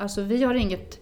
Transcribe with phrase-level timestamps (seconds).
[0.00, 0.98] alltså vi har inget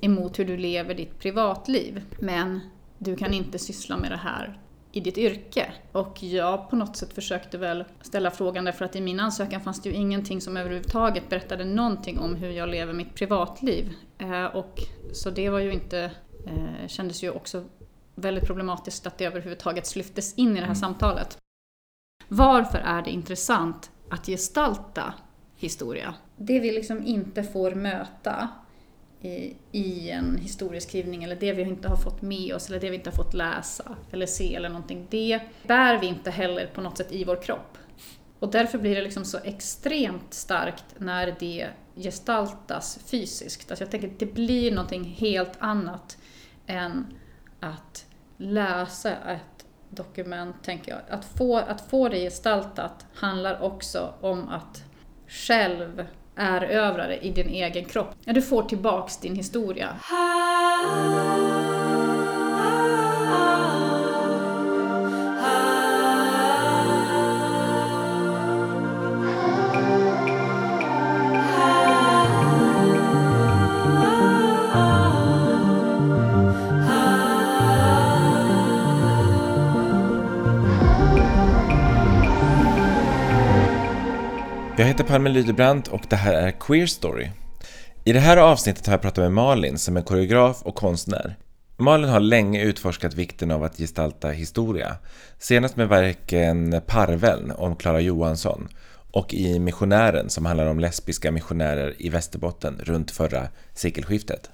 [0.00, 2.60] emot hur du lever ditt privatliv, men
[2.98, 4.58] du kan inte syssla med det här
[4.92, 5.72] i ditt yrke.
[5.92, 9.82] Och jag på något sätt försökte väl ställa frågan därför att i min ansökan fanns
[9.82, 13.92] det ju ingenting som överhuvudtaget berättade någonting om hur jag lever mitt privatliv.
[14.18, 16.10] Eh, och så det var ju inte,
[16.46, 17.64] eh, kändes ju också
[18.14, 20.74] väldigt problematiskt att det överhuvudtaget lyftes in i det här mm.
[20.74, 21.38] samtalet.
[22.28, 25.14] Varför är det intressant att gestalta
[25.56, 26.14] historia?
[26.38, 28.48] Det vi liksom inte får möta
[29.20, 32.96] i, i en historieskrivning eller det vi inte har fått med oss eller det vi
[32.96, 36.98] inte har fått läsa eller se eller någonting, det bär vi inte heller på något
[36.98, 37.78] sätt i vår kropp.
[38.38, 43.70] Och därför blir det liksom så extremt starkt när det gestaltas fysiskt.
[43.70, 46.18] Alltså jag tänker att det blir någonting helt annat
[46.66, 47.06] än
[47.60, 51.00] att läsa ett dokument, tänker jag.
[51.08, 54.84] Att få, att få det gestaltat handlar också om att
[55.26, 56.06] själv
[56.38, 58.14] erövrare i din egen kropp.
[58.24, 59.88] Ja, du får tillbaks din historia.
[84.78, 87.30] Jag heter Palme Lydebrandt och det här är Queer Story.
[88.04, 91.36] I det här avsnittet har jag pratat med Malin som är koreograf och konstnär.
[91.76, 94.96] Malin har länge utforskat vikten av att gestalta historia.
[95.38, 98.68] Senast med verken Parveln om Klara Johansson
[99.10, 104.50] och i Missionären som handlar om lesbiska missionärer i Västerbotten runt förra sekelskiftet.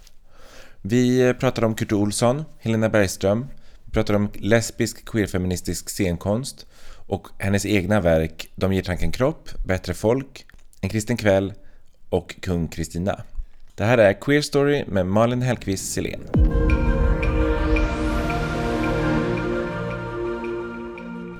[0.83, 3.47] Vi pratade om Kurt Olsson, Helena Bergström,
[3.85, 6.67] vi pratade om lesbisk queerfeministisk scenkonst
[7.07, 10.47] och hennes egna verk De ger tanken kropp, Bättre folk,
[10.81, 11.53] En kristen kväll
[12.09, 13.21] och Kung Kristina.
[13.75, 16.21] Det här är Queer Story med Malin Hellqvist Silén.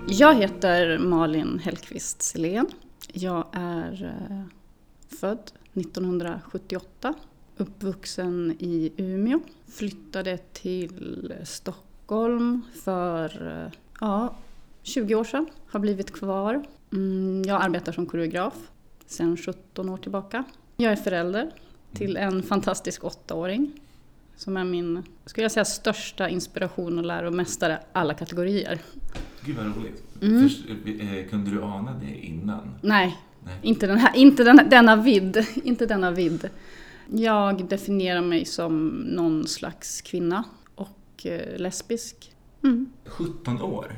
[0.09, 2.67] Jag heter Malin Hellqvist Silén.
[3.13, 4.43] Jag är eh,
[5.19, 7.15] född 1978,
[7.57, 9.41] uppvuxen i Umeå.
[9.69, 14.37] Flyttade till Stockholm för eh, ja,
[14.85, 16.65] 20 år sedan, har blivit kvar.
[16.93, 18.55] Mm, jag arbetar som koreograf
[19.07, 20.45] sedan 17 år tillbaka.
[20.77, 21.51] Jag är förälder
[21.93, 23.73] till en fantastisk åttaåring
[24.37, 28.79] som är min, skulle jag säga, största inspiration och läromästare alla kategorier.
[29.45, 30.03] Gud vad roligt.
[30.23, 30.43] Mm.
[30.43, 32.75] Först, eh, kunde du ana det innan?
[32.81, 33.59] Nej, Nej.
[33.63, 35.47] inte, den här, inte den, denna vidd.
[35.65, 36.49] Inte denna vidd.
[37.11, 42.33] Jag definierar mig som någon slags kvinna och eh, lesbisk.
[42.63, 42.93] Mm.
[43.05, 43.93] 17 år?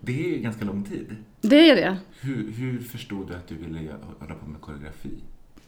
[0.00, 1.16] Det är ju ganska lång tid.
[1.40, 1.96] Det är det.
[2.20, 3.78] Hur, hur förstod du att du ville
[4.18, 5.10] hålla på med koreografi?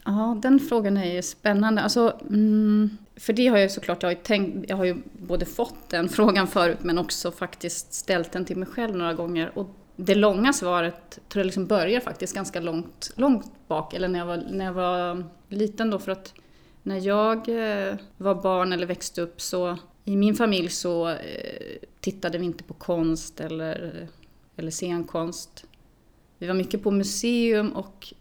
[0.04, 1.82] Ja, den frågan är ju spännande.
[1.82, 5.44] Alltså, mm, för det har jag såklart, jag har, ju tänkt, jag har ju både
[5.44, 9.58] fått den frågan förut men också faktiskt ställt den till mig själv några gånger.
[9.58, 14.18] Och det långa svaret tror jag liksom börjar faktiskt ganska långt, långt bak, eller när
[14.18, 15.98] jag, var, när jag var liten då.
[15.98, 16.34] För att
[16.82, 21.16] när jag eh, var barn eller växte upp så i min familj så eh,
[22.00, 24.08] tittade vi inte på konst eller
[24.56, 25.64] eller scenkonst.
[26.38, 28.14] Vi var mycket på museum och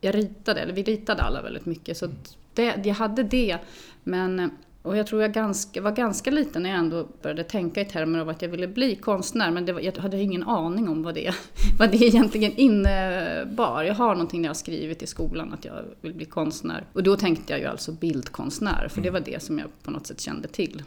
[0.00, 1.96] jag ritade, eller vi ritade alla väldigt mycket.
[1.96, 2.08] Så
[2.54, 3.58] det, jag hade det.
[4.04, 4.50] Men,
[4.82, 8.18] och jag tror jag ganska, var ganska liten när jag ändå började tänka i termer
[8.18, 9.50] av att jag ville bli konstnär.
[9.50, 11.34] Men var, jag hade ingen aning om vad det,
[11.78, 13.82] vad det egentligen innebar.
[13.82, 16.84] Jag har någonting jag har skrivit i skolan att jag vill bli konstnär.
[16.92, 20.06] Och då tänkte jag ju alltså bildkonstnär, för det var det som jag på något
[20.06, 20.82] sätt kände till.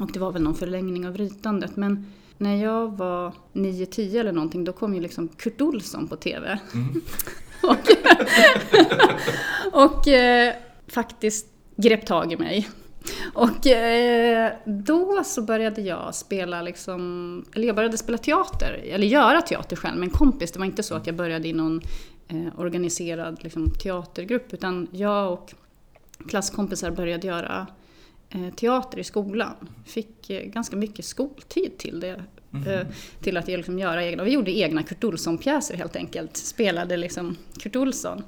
[0.00, 1.76] Och det var väl någon förlängning av ritandet.
[1.76, 2.06] Men
[2.38, 6.58] när jag var 9-10 eller någonting, då kom ju liksom Kurt Olsson på TV.
[6.74, 7.02] Mm.
[7.62, 7.88] och,
[9.84, 10.54] och eh,
[10.88, 11.46] faktiskt
[11.76, 12.68] grep tag i mig.
[13.34, 19.42] Och eh, då så började jag spela liksom, eller jag började spela teater, eller göra
[19.42, 20.52] teater själv med en kompis.
[20.52, 21.80] Det var inte så att jag började i någon
[22.28, 25.54] eh, organiserad liksom, teatergrupp, utan jag och
[26.28, 27.66] klasskompisar började göra
[28.30, 29.68] Eh, teater i skolan.
[29.84, 32.24] Fick eh, ganska mycket skoltid till det.
[32.66, 32.86] Mm.
[33.20, 36.36] Till att liksom göra egna, vi gjorde egna Kurt Olsson-pjäser helt enkelt.
[36.36, 38.22] Spelade liksom Kurt Olsson.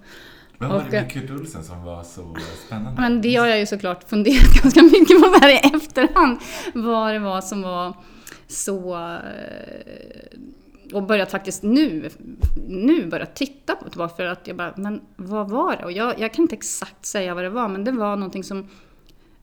[0.59, 2.37] Vad var det med Kurt Olsson som var så
[2.67, 3.01] spännande?
[3.01, 6.39] Men det har jag ju såklart funderat ganska mycket på här i efterhand.
[6.75, 7.95] Vad det var som var
[8.47, 9.19] så...
[10.93, 12.11] Och börjat faktiskt nu,
[12.69, 14.09] nu börjat titta på det.
[14.17, 15.85] För att jag bara, men vad var det?
[15.85, 18.69] Och jag, jag kan inte exakt säga vad det var, men det var någonting som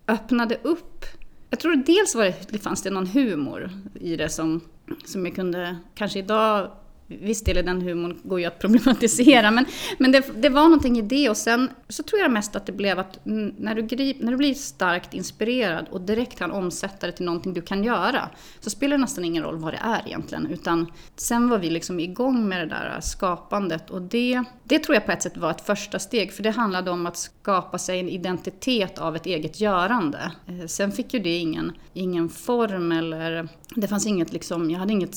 [0.08, 1.06] öppnade upp.
[1.50, 4.62] Jag tror dels var det, det fanns det någon humor i det som,
[5.06, 6.72] som jag kunde, kanske idag
[7.08, 9.66] viss del i den humorn går ju att problematisera, men,
[9.98, 11.30] men det, det, var någonting i det.
[11.30, 14.38] Och sen så tror jag mest att det blev att när du, grip, när du
[14.38, 18.30] blir starkt inspirerad och direkt kan omsätta det till någonting du kan göra,
[18.60, 22.00] så spelar det nästan ingen roll vad det är egentligen, utan sen var vi liksom
[22.00, 23.90] igång med det där skapandet.
[23.90, 26.92] Och det, det tror jag på ett sätt var ett första steg, för det handlade
[26.92, 30.32] om att skapa sig en identitet av ett eget görande.
[30.48, 34.94] Eh, sen fick ju det ingen, ingen form eller det fanns inget liksom, jag hade
[34.94, 35.16] inget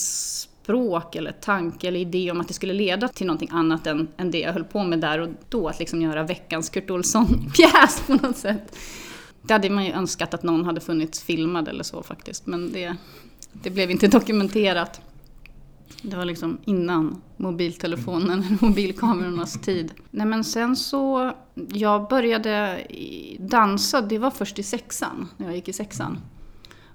[0.68, 4.30] språk eller tanke eller idé om att det skulle leda till någonting annat än, än
[4.30, 8.14] det jag höll på med där och då, att liksom göra veckans Kurt Olsson-pjäs på
[8.14, 8.76] något sätt.
[9.42, 12.96] Det hade man ju önskat att någon hade funnits filmad eller så faktiskt, men det,
[13.52, 15.00] det blev inte dokumenterat.
[16.02, 19.92] Det var liksom innan mobiltelefonen, mobilkamerornas tid.
[20.10, 21.32] Nej men sen så,
[21.72, 22.80] jag började
[23.38, 26.18] dansa, det var först i sexan, när jag gick i sexan.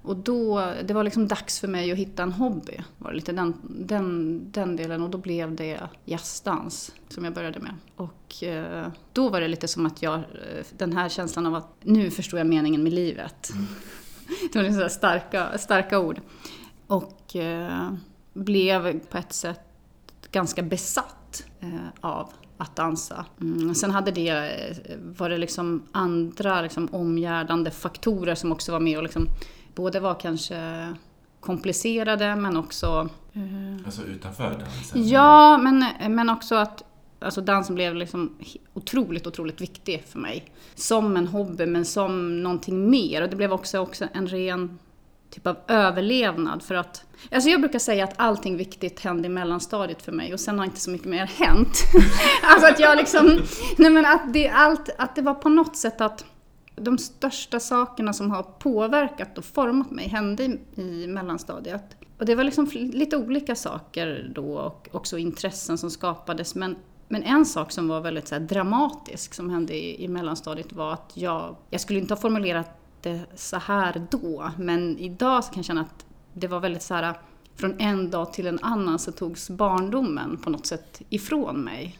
[0.03, 2.77] Och då, det var liksom dags för mig att hitta en hobby.
[2.97, 7.75] Var lite den, den, den delen och då blev det jazzdans som jag började med.
[7.95, 11.75] Och eh, då var det lite som att jag, eh, den här känslan av att
[11.81, 13.51] nu förstår jag meningen med livet.
[14.53, 16.21] Det var liksom starka, starka ord.
[16.87, 17.93] Och eh,
[18.33, 19.59] blev på ett sätt
[20.31, 21.69] ganska besatt eh,
[22.01, 23.25] av att dansa.
[23.41, 23.75] Mm.
[23.75, 28.97] Sen hade det, eh, var det liksom andra liksom omgärdande faktorer som också var med
[28.97, 29.27] och liksom
[29.75, 30.87] både var kanske
[31.39, 33.09] komplicerade men också...
[33.33, 35.07] Eh, alltså utanför dansen?
[35.07, 35.85] Ja, men,
[36.15, 36.83] men också att
[37.19, 38.37] alltså dansen blev liksom
[38.73, 40.51] otroligt, otroligt viktig för mig.
[40.75, 43.21] Som en hobby men som någonting mer.
[43.21, 44.79] Och det blev också, också en ren
[45.29, 47.03] typ av överlevnad för att...
[47.31, 50.65] Alltså jag brukar säga att allting viktigt hände i mellanstadiet för mig och sen har
[50.65, 51.77] inte så mycket mer hänt.
[52.43, 53.41] alltså att jag liksom...
[53.77, 56.25] Nej men att det, allt, att det var på något sätt att
[56.83, 61.95] de största sakerna som har påverkat och format mig hände i, mellanstadiet.
[62.17, 66.55] Och det var liksom lite olika saker då och också intressen som skapades.
[66.55, 66.75] Men,
[67.07, 71.11] men en sak som var väldigt så dramatisk som hände i, i mellanstadiet var att
[71.13, 72.69] jag, jag skulle inte ha formulerat
[73.01, 76.93] det så här då, men idag så kan jag känna att det var väldigt så
[76.93, 77.17] här,
[77.55, 81.99] från en dag till en annan så togs barndomen på något sätt ifrån mig.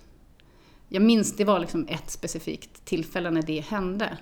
[0.87, 4.17] Jag minns, det var liksom ett specifikt tillfälle när det hände.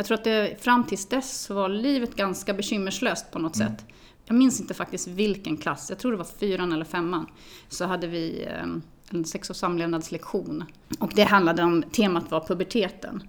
[0.00, 3.68] Jag tror att det, fram tills dess så var livet ganska bekymmerslöst på något mm.
[3.68, 3.84] sätt.
[4.24, 7.26] Jag minns inte faktiskt vilken klass, jag tror det var fyran eller femman.
[7.68, 8.66] Så hade vi eh,
[9.10, 10.64] en sex och samlevnadslektion.
[10.98, 13.28] Och det handlade om, temat var puberteten.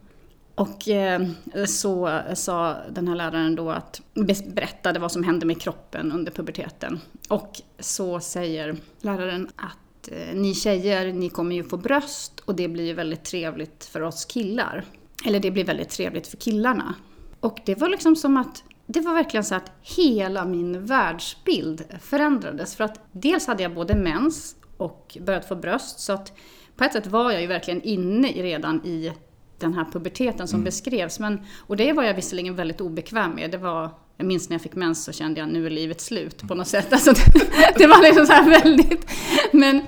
[0.55, 1.27] Och eh,
[1.65, 4.01] så sa den här läraren då att,
[4.45, 6.99] berättade vad som hände med kroppen under puberteten.
[7.29, 12.67] Och så säger läraren att eh, ni tjejer, ni kommer ju få bröst och det
[12.67, 14.85] blir ju väldigt trevligt för oss killar.
[15.25, 16.95] Eller det blir väldigt trevligt för killarna.
[17.39, 22.75] Och det var liksom som att det var verkligen så att hela min världsbild förändrades.
[22.75, 25.99] För att dels hade jag både mens och börjat få bröst.
[25.99, 26.33] Så att
[26.75, 29.11] på ett sätt var jag ju verkligen inne redan i
[29.59, 30.65] den här puberteten som mm.
[30.65, 31.19] beskrevs.
[31.19, 33.51] Men, och det var jag visserligen väldigt obekväm med.
[33.51, 36.47] Det var, jag minns när jag fick mens så kände jag nu är livet slut
[36.47, 36.93] på något sätt.
[36.93, 39.05] Alltså, det, det var liksom så här väldigt...
[39.51, 39.81] Men,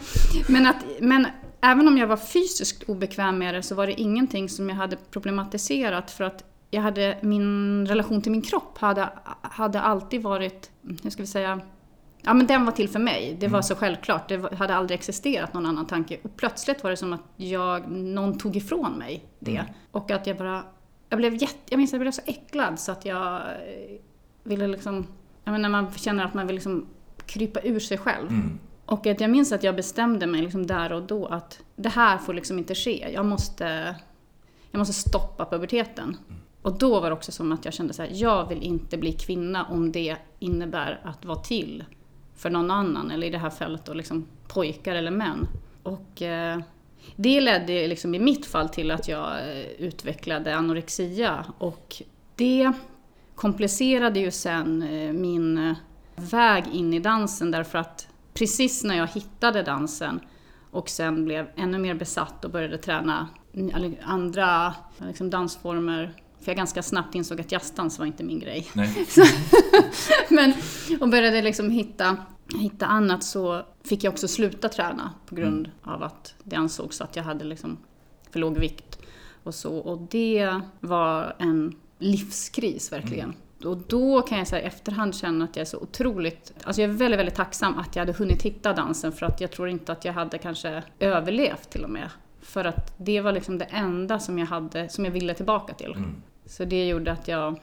[0.48, 1.28] men, att, men
[1.64, 4.98] även om jag var fysiskt obekväm med det så var det ingenting som jag hade
[5.12, 9.10] problematiserat för att jag hade, min relation till min kropp hade,
[9.42, 10.72] hade alltid varit,
[11.04, 11.62] hur ska vi säga,
[12.22, 13.38] ja men den var till för mig.
[13.40, 13.64] Det var mm.
[13.64, 14.30] så självklart.
[14.30, 16.18] Det hade aldrig existerat någon annan tanke.
[16.24, 19.58] Och plötsligt var det som att jag, någon tog ifrån mig det.
[19.58, 19.74] Mm.
[19.92, 20.64] Och att jag bara,
[21.10, 23.42] jag blev jätte, jag minns att jag blev så äcklad så att jag
[24.44, 25.08] ville liksom,
[25.44, 26.88] jag menar, när man känner att man vill liksom
[27.26, 28.30] krypa ur sig själv.
[28.30, 28.60] Mm.
[28.86, 32.18] Och att jag minns att jag bestämde mig liksom där och då att det här
[32.18, 33.10] får liksom inte ske.
[33.14, 33.96] Jag måste,
[34.72, 36.18] jag måste stoppa puberteten.
[36.62, 39.12] Och då var det också som att jag kände så här, jag vill inte bli
[39.12, 41.84] kvinna om det innebär att vara till
[42.36, 45.48] för någon annan, eller i det här fallet då liksom pojkar eller män.
[45.84, 46.60] Och eh,
[47.16, 52.02] det ledde liksom i mitt fall till att jag eh, utvecklade anorexia och
[52.36, 52.72] det
[53.36, 55.76] komplicerade ju sen eh, min eh,
[56.16, 60.20] väg in i dansen därför att precis när jag hittade dansen
[60.72, 63.28] och sen blev ännu mer besatt och började träna
[64.04, 66.14] andra liksom dansformer
[66.44, 68.68] för jag ganska snabbt insåg att jazzdans var inte min grej.
[69.08, 69.24] Så,
[70.30, 70.54] men,
[71.02, 72.18] och började liksom hitta,
[72.60, 75.96] hitta annat så fick jag också sluta träna på grund mm.
[75.96, 77.78] av att det ansågs att jag hade liksom
[78.32, 79.00] för låg vikt.
[79.44, 83.30] Och, så, och det var en livskris verkligen.
[83.30, 83.42] Mm.
[83.66, 86.54] Och då kan jag så efterhand känna att jag är så otroligt...
[86.64, 89.52] Alltså jag är väldigt, väldigt tacksam att jag hade hunnit hitta dansen för att jag
[89.52, 92.10] tror inte att jag hade kanske överlevt till och med.
[92.42, 95.92] För att det var liksom det enda som jag, hade, som jag ville tillbaka till.
[95.92, 96.16] Mm.
[96.46, 97.60] Så det gjorde att jag,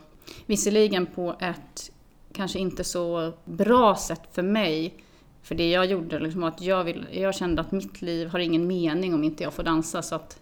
[0.47, 1.92] visserligen på ett
[2.33, 4.95] kanske inte så bra sätt för mig,
[5.42, 8.38] För det jag gjorde liksom var att jag, vill, jag kände att mitt liv har
[8.38, 10.02] ingen mening om inte jag får dansa.
[10.02, 10.40] Så att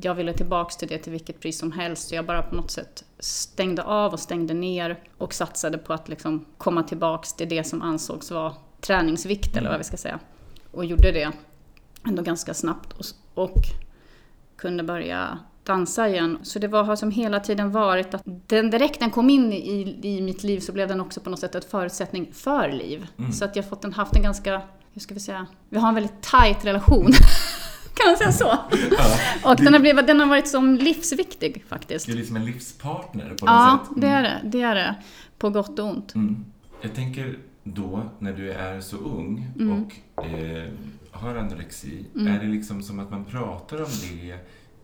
[0.00, 2.08] jag ville tillbaks till det till vilket pris som helst.
[2.08, 6.08] Så jag bara på något sätt stängde av och stängde ner och satsade på att
[6.08, 10.18] liksom komma tillbaks till det som ansågs vara träningsvikt eller vad vi ska säga.
[10.70, 11.32] Och gjorde det
[12.06, 13.04] ändå ganska snabbt och,
[13.44, 13.62] och
[14.56, 16.38] kunde börja dansa igen.
[16.42, 19.98] Så det var, har som hela tiden varit att den, direkt den kom in i,
[20.02, 23.06] i mitt liv så blev den också på något sätt en förutsättning för liv.
[23.18, 23.32] Mm.
[23.32, 24.62] Så att jag fått en, haft en ganska,
[24.92, 27.10] hur ska vi säga, vi har en väldigt tight relation.
[27.94, 28.58] kan man säga så?
[28.98, 32.06] Ja, och den har, blivit, den har varit som livsviktig faktiskt.
[32.06, 33.92] Du är liksom en livspartner på något ja, sätt.
[33.96, 34.40] Ja, det är det.
[34.44, 34.94] Det är det.
[35.38, 36.14] På gott och ont.
[36.14, 36.44] Mm.
[36.82, 39.82] Jag tänker då, när du är så ung mm.
[39.82, 40.68] och eh,
[41.10, 42.34] har anorexi, mm.
[42.34, 44.38] är det liksom som att man pratar om det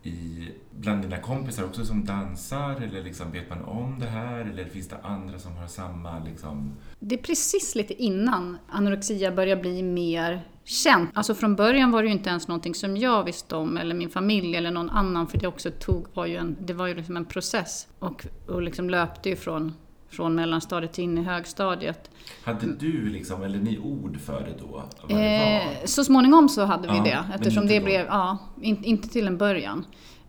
[0.09, 2.81] i, bland dina kompisar också som dansar?
[2.81, 4.39] Eller liksom, vet man om det här?
[4.39, 6.19] Eller finns det andra som har samma...
[6.19, 6.73] Liksom...
[6.99, 10.41] Det är precis lite innan anorexia börjar bli mer
[10.71, 11.09] känt.
[11.13, 14.09] Alltså från början var det ju inte ens någonting som jag visste om, eller min
[14.09, 17.17] familj eller någon annan, för det också tog, var ju en, det var ju liksom
[17.17, 17.87] en process.
[17.99, 19.73] Och, och liksom löpte ju från
[20.11, 22.11] från mellanstadiet in i högstadiet.
[22.43, 24.83] Hade du liksom, eller ni ord för det då?
[25.07, 27.85] Det eh, så småningom så hade vi ja, det eftersom det då.
[27.85, 29.85] blev, ja, in, inte till en början.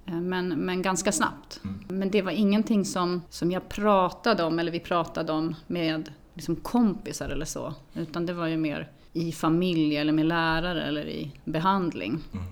[0.06, 1.60] Eh, men, men ganska snabbt.
[1.64, 1.80] Mm.
[1.88, 6.56] Men det var ingenting som, som jag pratade om, eller vi pratade om med liksom
[6.56, 7.74] kompisar eller så.
[7.94, 12.20] Utan det var ju mer i familj eller med lärare eller i behandling.
[12.32, 12.44] Mm.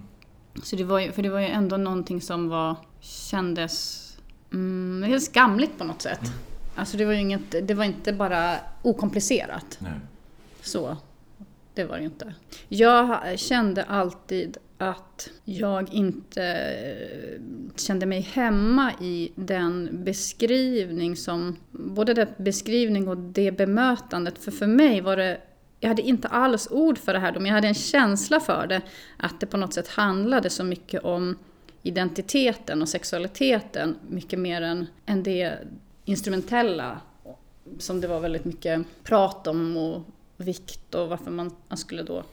[0.63, 4.07] Så det var ju, för det var ju ändå någonting som var, kändes
[4.53, 6.21] mm, skamligt på något sätt.
[6.21, 6.33] Mm.
[6.75, 9.79] Alltså det var ju inget, det var inte bara okomplicerat.
[9.81, 9.93] Nej.
[10.63, 10.97] Så,
[11.75, 12.35] det var det inte.
[12.69, 16.75] Jag kände alltid att jag inte
[17.77, 24.39] kände mig hemma i den beskrivning som, både den beskrivning och det bemötandet.
[24.39, 25.41] För för mig var det,
[25.81, 28.67] jag hade inte alls ord för det här då, men jag hade en känsla för
[28.67, 28.83] det.
[29.17, 31.37] Att det på något sätt handlade så mycket om
[31.83, 35.59] identiteten och sexualiteten, mycket mer än, än det
[36.05, 37.01] instrumentella
[37.79, 40.03] som det var väldigt mycket prat om och
[40.37, 42.25] vikt och varför man, man skulle då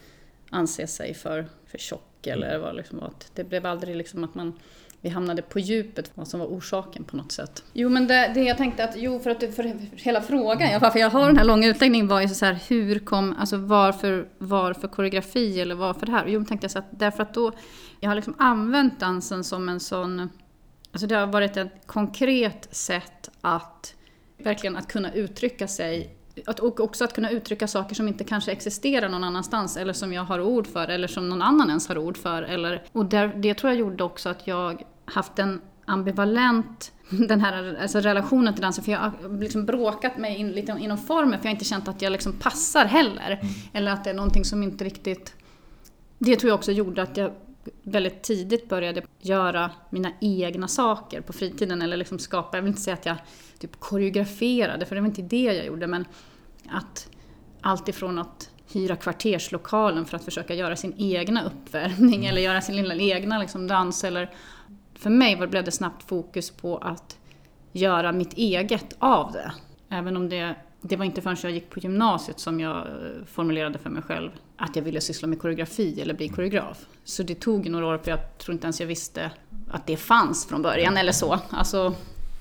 [0.49, 4.59] anse sig för, för tjock eller vad liksom att det blev aldrig liksom att man
[5.01, 7.63] vi hamnade på djupet, vad som var orsaken på något sätt.
[7.73, 11.09] Jo men det, det jag tänkte att, jo för att för hela frågan, varför jag
[11.09, 15.61] har den här långa utläggningen var ju så här, hur kom, alltså varför, varför koreografi
[15.61, 16.27] eller varför det här?
[16.27, 17.51] Jo men tänkte jag så att därför att då,
[17.99, 20.29] jag har liksom använt dansen som en sån
[20.91, 23.95] Alltså det har varit ett konkret sätt att
[24.37, 28.51] verkligen att kunna uttrycka sig att, och också att kunna uttrycka saker som inte kanske
[28.51, 31.97] existerar någon annanstans eller som jag har ord för eller som någon annan ens har
[31.97, 32.43] ord för.
[32.43, 37.77] Eller, och där, det tror jag gjorde också att jag haft en ambivalent den här
[37.81, 38.83] alltså relationen till dansen.
[38.83, 41.87] För jag har liksom bråkat mig in, lite inom formen för jag har inte känt
[41.87, 43.39] att jag liksom passar heller.
[43.41, 43.53] Mm.
[43.73, 45.35] Eller att det är någonting som inte riktigt...
[46.19, 47.31] Det tror jag också gjorde att jag
[47.83, 51.81] väldigt tidigt började göra mina egna saker på fritiden.
[51.81, 53.17] Eller liksom skapa, jag vill inte säga att jag
[53.59, 55.87] typ koreograferade, för det var inte det jag gjorde.
[55.87, 56.05] Men
[56.69, 57.09] att
[57.61, 62.29] allt ifrån att hyra kvarterslokalen för att försöka göra sin egna uppvärmning mm.
[62.29, 64.03] eller göra sin lilla egna liksom, dans.
[64.03, 64.31] Eller,
[64.95, 67.17] för mig blev det snabbt fokus på att
[67.71, 69.51] göra mitt eget av det.
[69.89, 73.79] Även om det det var inte förrän jag gick på gymnasiet som jag eh, formulerade
[73.79, 76.85] för mig själv att jag ville syssla med koreografi eller bli koreograf.
[77.03, 79.31] Så det tog några år för jag tror inte ens jag visste
[79.71, 81.39] att det fanns från början eller så.
[81.49, 81.95] Alltså,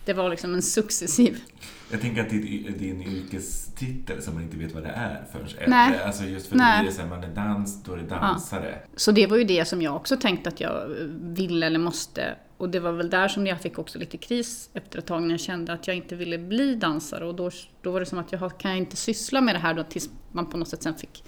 [0.05, 1.43] det var liksom en successiv...
[1.91, 6.03] Jag tänker att din, din yrkestitel som man inte vet vad det är förrän Nej.
[6.03, 8.81] Alltså just för att det är så här, man är dans, då är det dansare.
[8.83, 8.89] Ja.
[8.97, 10.89] Så det var ju det som jag också tänkte att jag
[11.21, 14.99] ville eller måste och det var väl där som jag fick också lite kris efter
[14.99, 17.25] ett tag när jag kände att jag inte ville bli dansare.
[17.25, 17.51] Och då,
[17.83, 20.11] då var det som att jag kan jag inte syssla med det här då tills
[20.33, 21.25] man på något sätt sen fick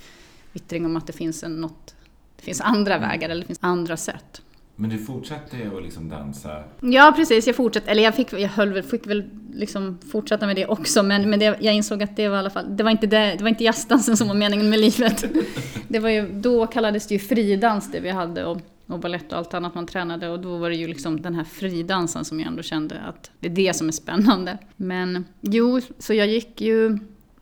[0.52, 1.94] vittring om att det finns, en, något,
[2.36, 3.08] det finns andra mm.
[3.08, 4.42] vägar eller det finns andra sätt.
[4.80, 6.64] Men du fortsatte att liksom dansa?
[6.80, 7.46] Ja, precis.
[7.46, 7.90] Jag fortsatte.
[7.90, 11.02] Eller jag, fick, jag höll, fick väl liksom fortsätta med det också.
[11.02, 12.76] Men, men det, jag insåg att det var i alla fall...
[12.76, 15.24] Det var inte, det, det var inte jazzdansen som var meningen med livet.
[15.88, 18.44] Det var ju, då kallades det ju fridans det vi hade.
[18.44, 20.28] Och, och balett och allt annat man tränade.
[20.28, 23.48] Och då var det ju liksom den här fridansen som jag ändå kände att det
[23.48, 24.58] är det som är spännande.
[24.76, 26.98] Men jo, så jag gick ju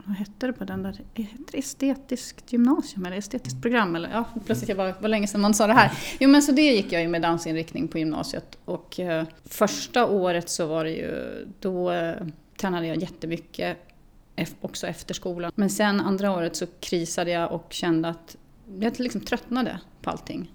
[0.06, 3.96] vad hette det på den där, heter det estetiskt gymnasium eller estetiskt program?
[3.96, 5.92] Eller, ja, plötsligt jag bara, var länge sedan man sa det här.
[6.20, 10.48] Jo men så det gick jag ju med dansinriktning på gymnasiet och eh, första året
[10.48, 12.14] så var det ju, då eh,
[12.60, 13.76] tränade jag jättemycket
[14.60, 15.52] också efter skolan.
[15.54, 18.36] Men sen andra året så krisade jag och kände att
[18.80, 20.52] jag liksom tröttnade på allting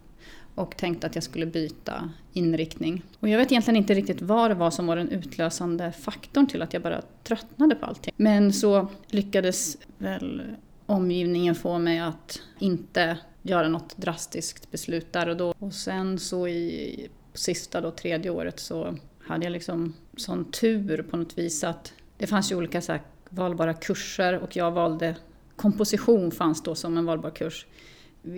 [0.56, 3.04] och tänkte att jag skulle byta inriktning.
[3.20, 6.62] Och jag vet egentligen inte riktigt vad det var som var den utlösande faktorn till
[6.62, 8.14] att jag bara tröttnade på allting.
[8.18, 10.42] Men så lyckades väl
[10.86, 15.54] omgivningen få mig att inte göra något drastiskt beslut där och då.
[15.60, 18.96] Och sen så i sista då, tredje året så
[19.28, 23.02] hade jag liksom sån tur på något vis att det fanns ju olika så här
[23.30, 25.16] valbara kurser och jag valde
[25.56, 27.66] komposition fanns då som en valbar kurs.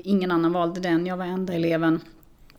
[0.03, 1.99] Ingen annan valde den, jag var enda eleven.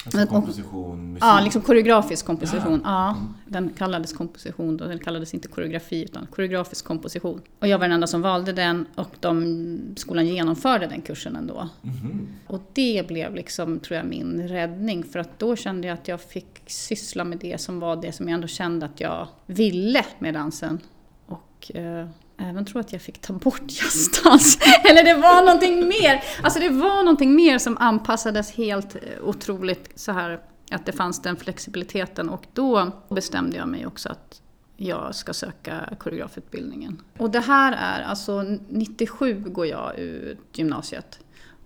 [0.04, 1.24] Alltså komposition, musik?
[1.24, 2.80] Ja, liksom koreografisk komposition.
[2.84, 2.90] Ja.
[2.90, 3.16] ja.
[3.46, 7.40] den kallades komposition då, den kallades inte koreografi utan koreografisk komposition.
[7.58, 11.68] Och jag var den enda som valde den och de, skolan genomförde den kursen ändå.
[11.82, 12.28] Mm.
[12.46, 16.20] Och det blev liksom, tror jag, min räddning för att då kände jag att jag
[16.20, 20.34] fick syssla med det som var det som jag ändå kände att jag ville med
[20.34, 20.80] dansen.
[21.26, 24.58] Och eh, även tror att jag fick ta bort jazzdans.
[24.90, 26.24] Eller det var någonting mer.
[26.42, 31.22] Alltså det var någonting mer som anpassades helt eh, otroligt så här att det fanns
[31.22, 34.40] den flexibiliteten och då bestämde jag mig också att
[34.76, 37.02] jag ska söka koreografutbildningen.
[37.18, 41.20] Och det här är, alltså 97 går jag ut gymnasiet.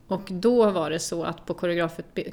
[0.06, 1.54] Och då var det så att på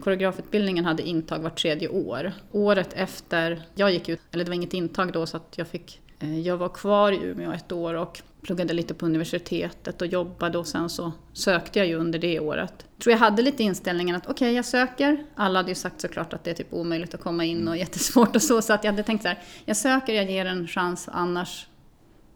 [0.01, 2.33] koreografutbildningen hade intag vart tredje år.
[2.51, 6.01] Året efter jag gick ut, eller det var inget intag då så att jag fick
[6.19, 10.67] jag var kvar i Umeå ett år och pluggade lite på universitetet och jobbade och
[10.67, 12.73] sen så sökte jag ju under det året.
[12.95, 15.25] Jag tror jag hade lite inställningen att okej, okay, jag söker.
[15.35, 18.35] Alla hade ju sagt såklart att det är typ omöjligt att komma in och jättesvårt
[18.35, 21.09] och så, så att jag hade tänkt så här, jag söker, jag ger en chans,
[21.11, 21.67] annars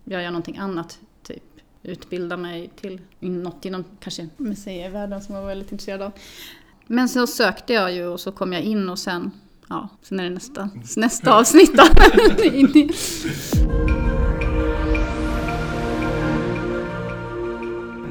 [0.03, 0.99] gör jag någonting annat.
[1.23, 1.43] Typ
[1.83, 6.11] utbilda mig till något inom kanske museivärlden som jag var väldigt intresserad av.
[6.87, 9.31] Men så sökte jag ju och så kom jag in och sen
[9.69, 11.83] ja, sen är det nästa, nästa avsnitt då.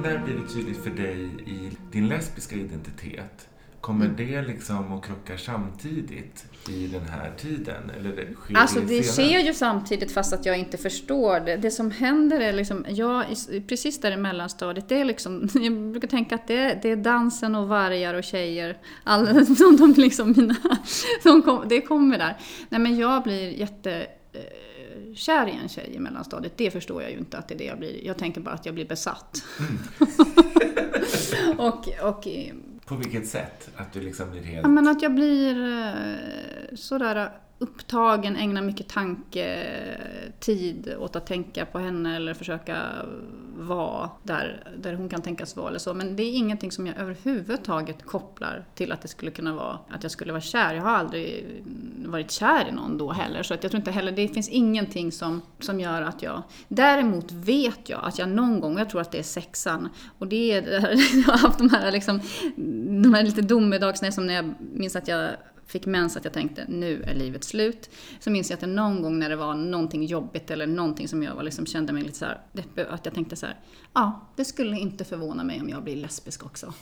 [0.03, 3.48] När blir det tydligt för dig i din lesbiska identitet?
[3.89, 4.17] Kommer mm.
[4.17, 7.91] det liksom att krocka samtidigt i den här tiden?
[7.99, 11.57] Eller sker alltså det, sker ju samtidigt fast att jag inte förstår det.
[11.57, 13.25] Det som händer är liksom, jag,
[13.69, 17.55] precis där i mellanstadiet, det är liksom, jag brukar tänka att det, det är dansen
[17.55, 18.79] och vargar och tjejer.
[19.05, 20.57] Alla, de, de liksom mina,
[21.23, 22.37] de kom, det kommer där.
[22.69, 27.11] Nej men jag blir jätte eh, kär i en tjej i mellanstadiet, det förstår jag
[27.11, 28.07] ju inte att det är det jag blir.
[28.07, 29.43] Jag tänker bara att jag blir besatt.
[29.59, 29.79] Mm.
[31.59, 32.27] och, och
[32.89, 33.71] på vilket sätt?
[33.77, 34.63] Att du liksom blir helt...
[34.63, 41.79] Ja, men att jag blir eh, sådär upptagen, ägnar mycket tanketid åt att tänka på
[41.79, 42.83] henne eller försöka
[43.57, 45.95] vara där, där hon kan tänkas vara eller så.
[45.95, 50.03] Men det är ingenting som jag överhuvudtaget kopplar till att det skulle kunna vara att
[50.03, 50.75] jag skulle vara kär.
[50.75, 51.47] Jag har aldrig
[52.07, 53.43] varit kär i någon då heller.
[53.43, 56.43] Så att jag tror inte heller, det finns ingenting som, som gör att jag...
[56.69, 60.53] Däremot vet jag att jag någon gång, jag tror att det är sexan, och det
[60.53, 60.63] är,
[61.27, 62.21] jag har haft de här, liksom,
[63.03, 65.31] de här lite domedags, som när jag minns att jag
[65.69, 67.91] fick mens att jag tänkte nu är livet slut.
[68.21, 71.35] Så minns jag att någon gång när det var någonting jobbigt eller någonting som jag
[71.35, 72.41] var liksom, kände mig lite så här,
[72.89, 73.61] att jag tänkte så här,
[73.95, 76.75] ja, det skulle inte förvåna mig om jag blir lesbisk också.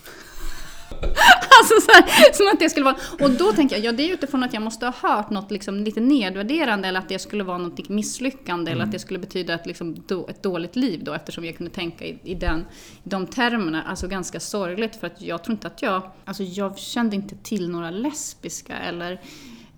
[1.59, 2.95] alltså så här, som att det skulle vara...
[3.19, 5.83] Och då tänker jag, ja det är utifrån att jag måste ha hört något liksom
[5.83, 8.73] lite nedvärderande eller att det skulle vara något misslyckande mm.
[8.73, 11.71] eller att det skulle betyda ett, liksom, då, ett dåligt liv då eftersom jag kunde
[11.71, 12.59] tänka i, i, den,
[13.03, 13.83] i de termerna.
[13.83, 16.01] Alltså ganska sorgligt för att jag tror inte att jag...
[16.25, 19.21] Alltså jag kände inte till några lesbiska eller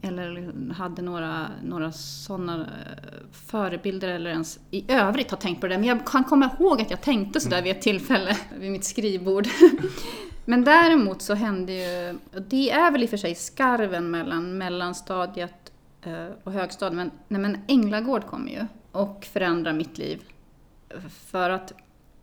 [0.02, 2.68] eller hade några, några sådana
[3.32, 5.78] förebilder eller ens i övrigt har tänkt på det.
[5.78, 9.48] Men jag kan komma ihåg att jag tänkte sådär vid ett tillfälle vid mitt skrivbord.
[10.50, 15.72] Men däremot så hände ju, det är väl i och för sig skarven mellan mellanstadiet
[16.02, 20.22] eh, och högstadiet, men, nej, men Änglagård kom ju och förändrar mitt liv.
[21.10, 21.74] För att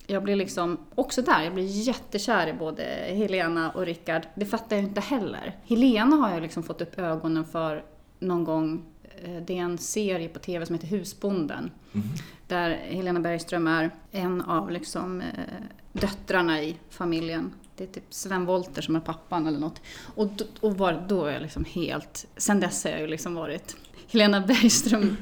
[0.06, 4.26] jag blir liksom, också där, jag blir jättekär i både Helena och Rickard.
[4.34, 5.56] Det fattar jag inte heller.
[5.64, 7.84] Helena har jag liksom fått upp ögonen för
[8.18, 8.84] någon gång.
[9.24, 11.70] Eh, det är en serie på TV som heter Husbonden.
[11.94, 12.06] Mm.
[12.46, 15.26] Där Helena Bergström är en av liksom, eh,
[15.92, 17.52] döttrarna i familjen.
[17.76, 19.80] Det är typ Sven Wollter som är pappan eller något.
[20.14, 22.26] Och, och var, då är jag liksom helt...
[22.36, 23.76] Sen dess har jag ju liksom varit
[24.08, 25.16] Helena Bergström.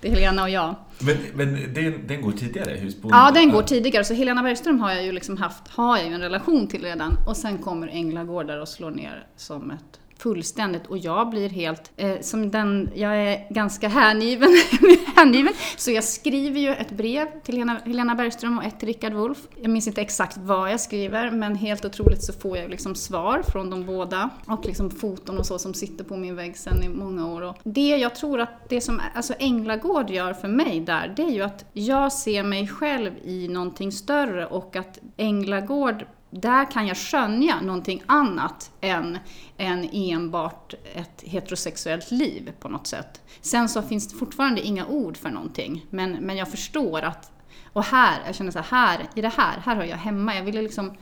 [0.00, 0.74] Det är Helena och jag.
[0.98, 2.76] Men, men den, den går tidigare?
[2.76, 3.20] Husbonden?
[3.20, 4.04] Ja, den går tidigare.
[4.04, 7.16] Så Helena Bergström har jag ju liksom haft, har jag ju en relation till redan.
[7.26, 11.92] Och sen kommer Änglagård där och slår ner som ett fullständigt och jag blir helt,
[11.96, 14.48] eh, som den, jag är ganska hängiven,
[15.16, 19.12] hängiven, så jag skriver ju ett brev till Helena, Helena Bergström och ett till Rickard
[19.12, 19.38] Wolff.
[19.60, 23.42] Jag minns inte exakt vad jag skriver, men helt otroligt så får jag liksom svar
[23.52, 26.88] från de båda och liksom foton och så som sitter på min vägg sedan i
[26.88, 27.42] många år.
[27.42, 31.30] Och det jag tror att det som alltså Änglagård gör för mig där, det är
[31.30, 36.96] ju att jag ser mig själv i någonting större och att Änglagård där kan jag
[36.96, 39.18] skönja någonting annat än,
[39.56, 43.20] än enbart ett heterosexuellt liv på något sätt.
[43.40, 47.32] Sen så finns det fortfarande inga ord för någonting, men, men jag förstår att
[47.72, 50.34] Och här, jag känner så här, här, i det här, här hör jag hemma.
[50.34, 50.92] Jag ville liksom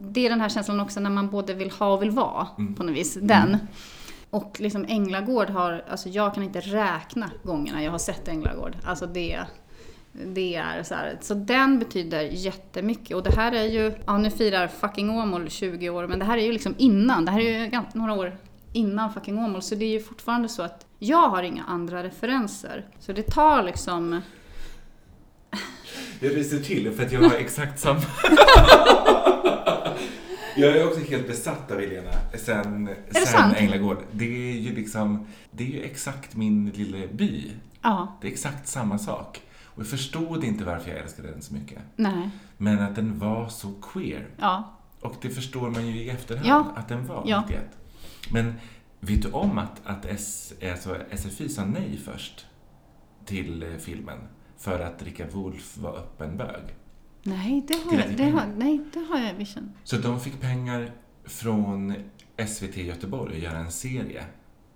[0.00, 2.74] det är den här känslan också när man både vill ha och vill vara Mm.
[2.74, 3.14] på något vis.
[3.22, 3.58] Den.
[4.30, 8.76] Och liksom Änglagård har, alltså jag kan inte räkna gångerna jag har sett Änglagård.
[8.84, 9.40] Alltså det,
[10.12, 11.18] det är så här.
[11.20, 13.16] Så den betyder jättemycket.
[13.16, 16.38] Och det här är ju, ja nu firar fucking Åmål 20 år, men det här
[16.38, 17.24] är ju liksom innan.
[17.24, 18.36] Det här är ju några år
[18.72, 19.62] innan fucking Åmål.
[19.62, 22.86] Så det är ju fortfarande så att jag har inga andra referenser.
[22.98, 24.20] Så det tar liksom
[26.20, 28.00] Jag ryser till för att jag har exakt samma...
[30.56, 33.54] jag är också helt besatt av Helena sen, sen sant?
[33.56, 33.98] Änglagård.
[34.12, 37.50] Det är ju liksom, det är ju exakt min lilla by.
[37.82, 39.40] Ja, Det är exakt samma sak.
[39.80, 41.78] Och jag förstod inte varför jag älskade den så mycket.
[41.96, 44.28] nej, Men att den var så queer.
[44.38, 44.76] ja.
[45.00, 46.72] Och det förstår man ju i efterhand Ja.
[46.76, 47.40] att den var Ja.
[47.48, 47.78] 91.
[48.32, 48.54] Men
[49.00, 52.46] vet du om att, att S, alltså SFI sa nej först
[53.24, 54.18] till eh, filmen
[54.58, 56.62] för att Rickard Wolff var öppen bög?
[57.22, 59.72] Nej, det har jag, det har, nej, det har jag vision.
[59.84, 60.90] Så de fick pengar
[61.24, 61.94] från
[62.48, 64.24] SVT Göteborg att göra en serie.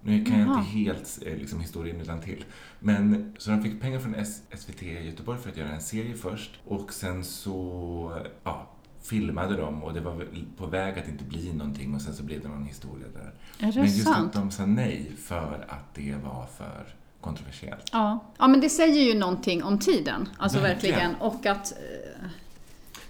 [0.00, 0.58] Nu kan jag Jaha.
[0.58, 2.44] inte helt eh, liksom, historien utan till.
[2.86, 6.50] Men så de fick pengar från S- SVT Göteborg för att göra en serie först.
[6.64, 8.70] Och sen så ja,
[9.02, 12.42] filmade de och det var på väg att inte bli någonting och sen så blev
[12.42, 13.34] det någon historia där.
[13.68, 14.26] Är det Men just sant?
[14.26, 16.86] att de sa nej för att det var för
[17.20, 17.90] kontroversiellt.
[17.92, 18.24] Ja.
[18.38, 20.28] ja, men det säger ju någonting om tiden.
[20.38, 20.94] Alltså Verkligen.
[20.98, 21.20] verkligen.
[21.20, 21.72] Och att...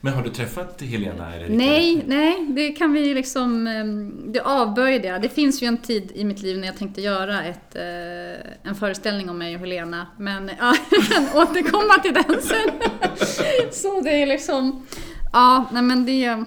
[0.04, 1.34] Men har du träffat Helena?
[1.34, 3.66] Eller Nej, nej, det kan vi liksom...
[3.66, 5.22] Ehm, det avböjde jag.
[5.22, 8.74] Det finns ju en tid i mitt liv när jag tänkte göra ett, eh, en
[8.74, 10.06] föreställning om mig och Helena.
[10.18, 10.76] Men ja,
[11.34, 12.70] återkomma till den sen.
[13.72, 14.86] Så det är liksom...
[15.32, 16.44] Ja, nej men det...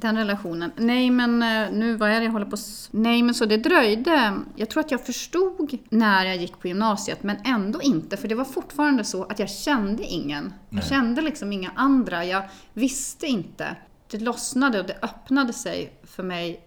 [0.00, 0.72] Den relationen.
[0.76, 2.56] Nej men eh, nu, vad är det jag håller på
[2.90, 4.34] Nej men så det dröjde.
[4.56, 8.34] Jag tror att jag förstod när jag gick på gymnasiet men ändå inte för det
[8.34, 10.44] var fortfarande så att jag kände ingen.
[10.44, 10.82] Nej.
[10.82, 12.24] Jag kände liksom inga andra.
[12.24, 13.76] Jag visste inte.
[14.10, 16.64] Det lossnade och det öppnade sig för mig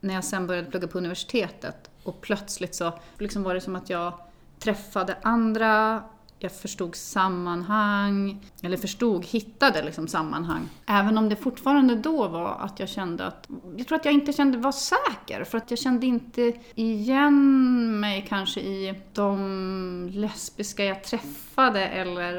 [0.00, 1.90] när jag sen började plugga på universitetet.
[2.02, 4.12] Och plötsligt så liksom var det som att jag
[4.58, 6.02] träffade andra,
[6.46, 10.68] jag förstod sammanhang, eller förstod, hittade liksom sammanhang.
[10.86, 14.32] Även om det fortfarande då var att jag kände att, jag tror att jag inte
[14.32, 21.04] kände var säker, för att jag kände inte igen mig kanske i de lesbiska jag
[21.04, 22.34] träffade eller,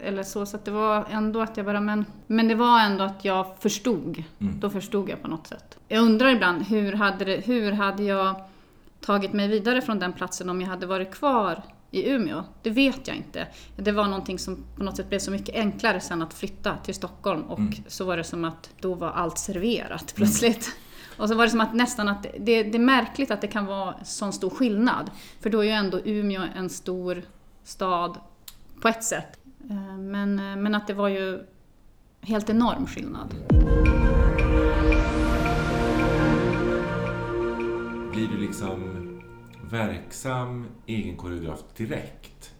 [0.00, 0.46] eller så.
[0.46, 3.58] Så att det var ändå att jag bara, men, men det var ändå att jag
[3.58, 4.24] förstod.
[4.38, 4.60] Mm.
[4.60, 5.78] Då förstod jag på något sätt.
[5.88, 8.34] Jag undrar ibland, hur hade, det, hur hade jag
[9.00, 11.62] tagit mig vidare från den platsen om jag hade varit kvar
[11.94, 12.44] i Umeå?
[12.62, 13.46] Det vet jag inte.
[13.76, 16.94] Det var någonting som på något sätt blev så mycket enklare sen att flytta till
[16.94, 17.72] Stockholm och Mm.
[17.86, 20.76] så var det som att då var allt serverat plötsligt.
[21.16, 23.66] Och så var det som att nästan att det, det är märkligt att det kan
[23.66, 25.10] vara sån stor skillnad.
[25.40, 27.22] För då är ju ändå Umeå en stor
[27.64, 28.18] stad
[28.80, 29.38] på ett sätt.
[29.70, 31.42] Eh, Men, eh, men att det var ju
[32.20, 33.34] helt enorm skillnad.
[38.12, 39.01] Blir du liksom
[39.72, 42.50] verksam egen koreograf direkt?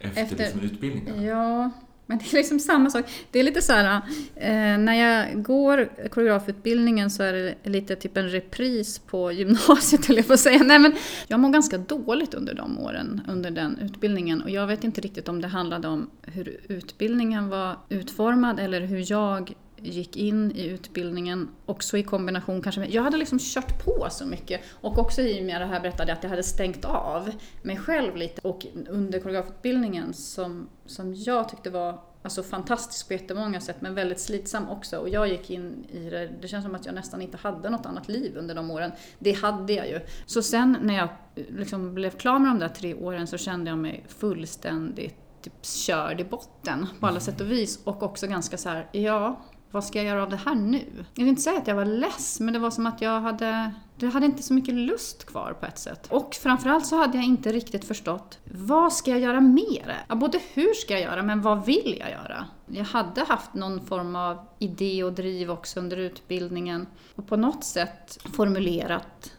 [0.00, 1.22] Efter, Efter- liksom utbildningen?
[1.22, 1.70] Ja,
[2.06, 3.04] men det är liksom samma sak.
[3.30, 4.00] Det är lite så här,
[4.34, 10.16] eh, när jag går koreografutbildningen så är det lite typ en repris på gymnasiet, höll
[10.16, 10.62] jag att säga.
[10.62, 10.92] Nej, men
[11.28, 14.42] jag mår ganska dåligt under de åren, under den utbildningen.
[14.42, 19.10] Och jag vet inte riktigt om det handlade om hur utbildningen var utformad eller hur
[19.10, 22.90] jag gick in i utbildningen, också i kombination kanske med...
[22.90, 26.10] Jag hade liksom kört på så mycket och också i och med det här berättade
[26.10, 27.30] jag att jag hade stängt av
[27.62, 28.40] mig själv lite.
[28.48, 34.20] Och under koreografutbildningen som, som jag tyckte var alltså fantastisk på jättemånga sätt men väldigt
[34.20, 34.98] slitsam också.
[34.98, 37.86] Och jag gick in i det, det känns som att jag nästan inte hade något
[37.86, 38.92] annat liv under de åren.
[39.18, 40.00] Det hade jag ju.
[40.26, 43.78] Så sen när jag liksom blev klar med de där tre åren så kände jag
[43.78, 47.80] mig fullständigt typ körd i botten på alla sätt och vis.
[47.84, 49.40] Och också ganska så här, ja,
[49.76, 50.84] vad ska jag göra av det här nu?
[51.14, 53.72] Jag vill inte säga att jag var less, men det var som att jag hade,
[53.96, 56.06] jag hade inte så mycket lust kvar på ett sätt.
[56.10, 60.04] Och framförallt så hade jag inte riktigt förstått, vad ska jag göra mer?
[60.08, 62.46] Ja, både hur ska jag göra, men vad vill jag göra?
[62.66, 67.64] Jag hade haft någon form av idé och driv också under utbildningen och på något
[67.64, 69.32] sätt formulerat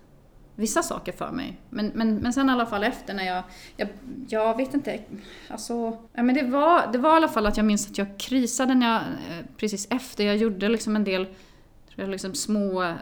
[0.57, 1.57] vissa saker för mig.
[1.69, 3.43] Men, men, men sen i alla fall efter när jag,
[3.77, 3.89] jag,
[4.27, 4.99] jag vet inte,
[5.47, 8.17] alltså, ja, men det var, det var i alla fall att jag minns att jag
[8.17, 11.35] krisade när jag, eh, precis efter, jag gjorde liksom en del, tror
[11.95, 12.95] jag, liksom små, eh,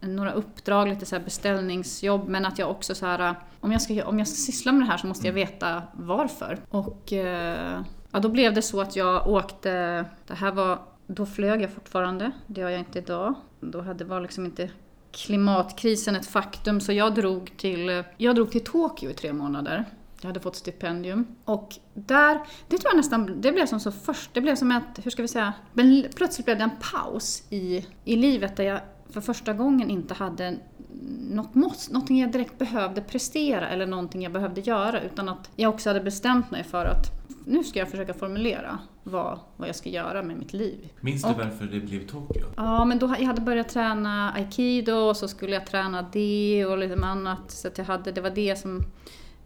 [0.00, 4.18] några uppdrag, lite så beställningsjobb, men att jag också så här, om jag ska, om
[4.18, 6.58] jag ska syssla med det här så måste jag veta varför.
[6.68, 11.62] Och eh, ja, då blev det så att jag åkte, det här var, då flög
[11.62, 13.34] jag fortfarande, det gör jag inte idag.
[13.60, 14.70] Då hade, var liksom inte
[15.12, 19.84] klimatkrisen ett faktum så jag drog till, jag drog till Tokyo i tre månader.
[20.20, 21.26] Jag hade fått stipendium.
[21.44, 25.04] Och där, det tror jag nästan, det blev som så först, det blev som ett,
[25.04, 28.80] hur ska vi säga, men plötsligt blev det en paus i, i livet där jag
[29.10, 30.56] för första gången inte hade
[31.30, 35.74] något mått, någonting jag direkt behövde prestera eller någonting jag behövde göra utan att jag
[35.74, 39.88] också hade bestämt mig för att nu ska jag försöka formulera vad, vad jag ska
[39.88, 40.92] göra med mitt liv.
[41.00, 42.46] Minns du och, varför det blev Tokyo?
[42.56, 46.78] Ja, men då, jag hade börjat träna aikido och så skulle jag träna det och
[46.78, 47.50] lite annat.
[47.50, 48.82] Så att jag hade, det var det som,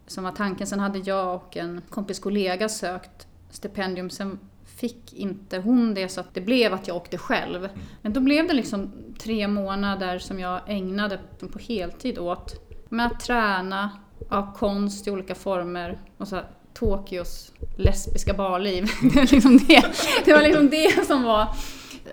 [0.06, 0.66] som var tanken.
[0.66, 4.10] Sen hade jag och en kompis kollega sökt stipendium.
[4.10, 4.38] Sen
[4.82, 7.64] fick inte hon det så att det blev att jag åkte själv.
[7.64, 7.78] Mm.
[8.02, 11.20] Men då blev det liksom tre månader som jag ägnade
[11.52, 13.90] på heltid åt med att träna
[14.28, 16.40] av konst i olika former och så
[16.74, 18.90] Tokyos lesbiska barliv.
[19.14, 19.84] det, liksom det,
[20.24, 21.46] det var liksom det som var...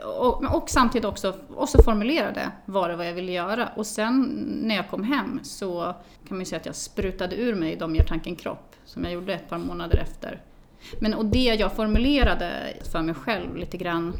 [0.03, 3.69] Och, och samtidigt också, också formulerade vad det var jag ville göra.
[3.75, 4.23] Och sen
[4.63, 5.83] när jag kom hem så
[6.27, 9.13] kan man ju säga att jag sprutade ur mig de gör tanken kropp, som jag
[9.13, 10.41] gjorde ett par månader efter.
[10.99, 14.13] Men och det jag formulerade för mig själv lite grann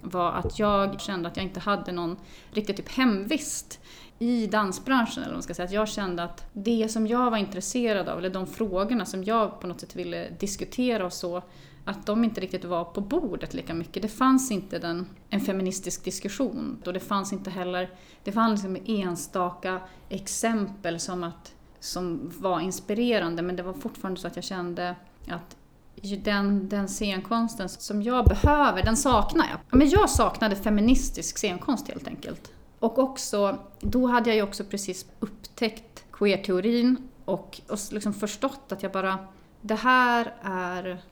[0.00, 2.16] var att jag kände att jag inte hade någon
[2.52, 3.80] riktigt typ hemvist
[4.18, 5.22] i dansbranschen.
[5.22, 5.66] Eller man ska säga.
[5.66, 9.60] Att jag kände att det som jag var intresserad av, eller de frågorna som jag
[9.60, 11.42] på något sätt ville diskutera och så,
[11.84, 14.02] att de inte riktigt var på bordet lika mycket.
[14.02, 17.90] Det fanns inte den, en feministisk diskussion och det fanns inte heller,
[18.24, 24.26] det fanns liksom enstaka exempel som, att, som var inspirerande men det var fortfarande så
[24.26, 24.96] att jag kände
[25.28, 25.56] att
[26.04, 29.78] den, den scenkonsten som jag behöver, den saknar jag.
[29.78, 32.52] Men jag saknade feministisk scenkonst helt enkelt.
[32.78, 38.82] Och också, då hade jag ju också precis upptäckt queer-teorin och, och liksom förstått att
[38.82, 39.18] jag bara,
[39.60, 41.02] det här är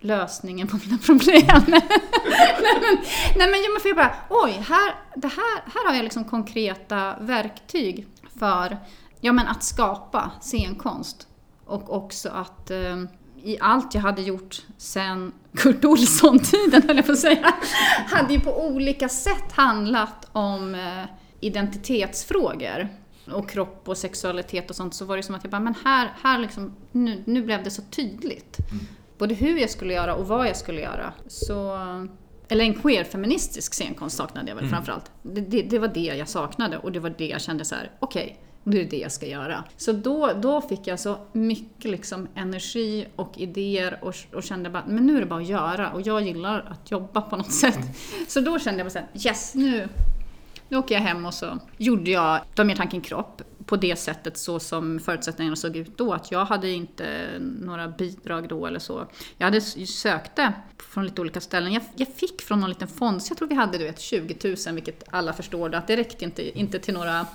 [0.00, 1.62] lösningen på mina problem.
[1.66, 1.82] nej
[2.80, 2.98] men,
[3.36, 8.06] nej men för jag bara, oj, här, det här, här har jag liksom konkreta verktyg
[8.38, 8.78] för
[9.20, 11.28] ja, men att skapa scenkonst.
[11.64, 12.96] Och också att eh,
[13.46, 17.54] i allt jag hade gjort sen Kurt Olsson-tiden, höll jag på att säga,
[18.06, 21.04] hade ju på olika sätt handlat om eh,
[21.40, 22.88] identitetsfrågor
[23.32, 26.12] och kropp och sexualitet och sånt så var det som att jag bara, men här,
[26.22, 28.58] här liksom, nu, nu blev det så tydligt.
[28.58, 28.86] Mm.
[29.18, 31.12] Både hur jag skulle göra och vad jag skulle göra.
[31.26, 31.78] Så,
[32.48, 34.74] eller en queer-feministisk scenkonst saknade jag väl mm.
[34.74, 35.10] framförallt.
[35.22, 37.90] Det, det, det, var det jag saknade och det var det jag kände så här:
[38.00, 39.64] okej, okay, det är det jag ska göra.
[39.76, 44.84] Så då, då fick jag så mycket liksom energi och idéer och, och kände bara,
[44.86, 45.90] men nu är det bara att göra.
[45.90, 47.76] Och jag gillar att jobba på något sätt.
[47.76, 47.88] Mm.
[48.28, 49.88] Så då kände jag bara såhär, yes, nu,
[50.68, 54.36] nu åker jag hem och så gjorde jag De ger tanken kropp på det sättet
[54.38, 56.12] så som förutsättningarna såg ut då.
[56.12, 57.28] Att jag hade inte
[57.60, 59.06] några bidrag då eller så.
[59.38, 61.72] Jag hade sökte från lite olika ställen.
[61.72, 64.56] Jag, jag fick från någon liten fond, så jag tror vi hade du vet, 20
[64.66, 67.26] 000, vilket alla förstår att det räckte inte, inte till några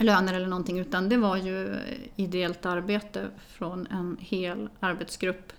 [0.00, 1.76] löner eller någonting utan det var ju
[2.16, 5.52] ideellt arbete från en hel arbetsgrupp.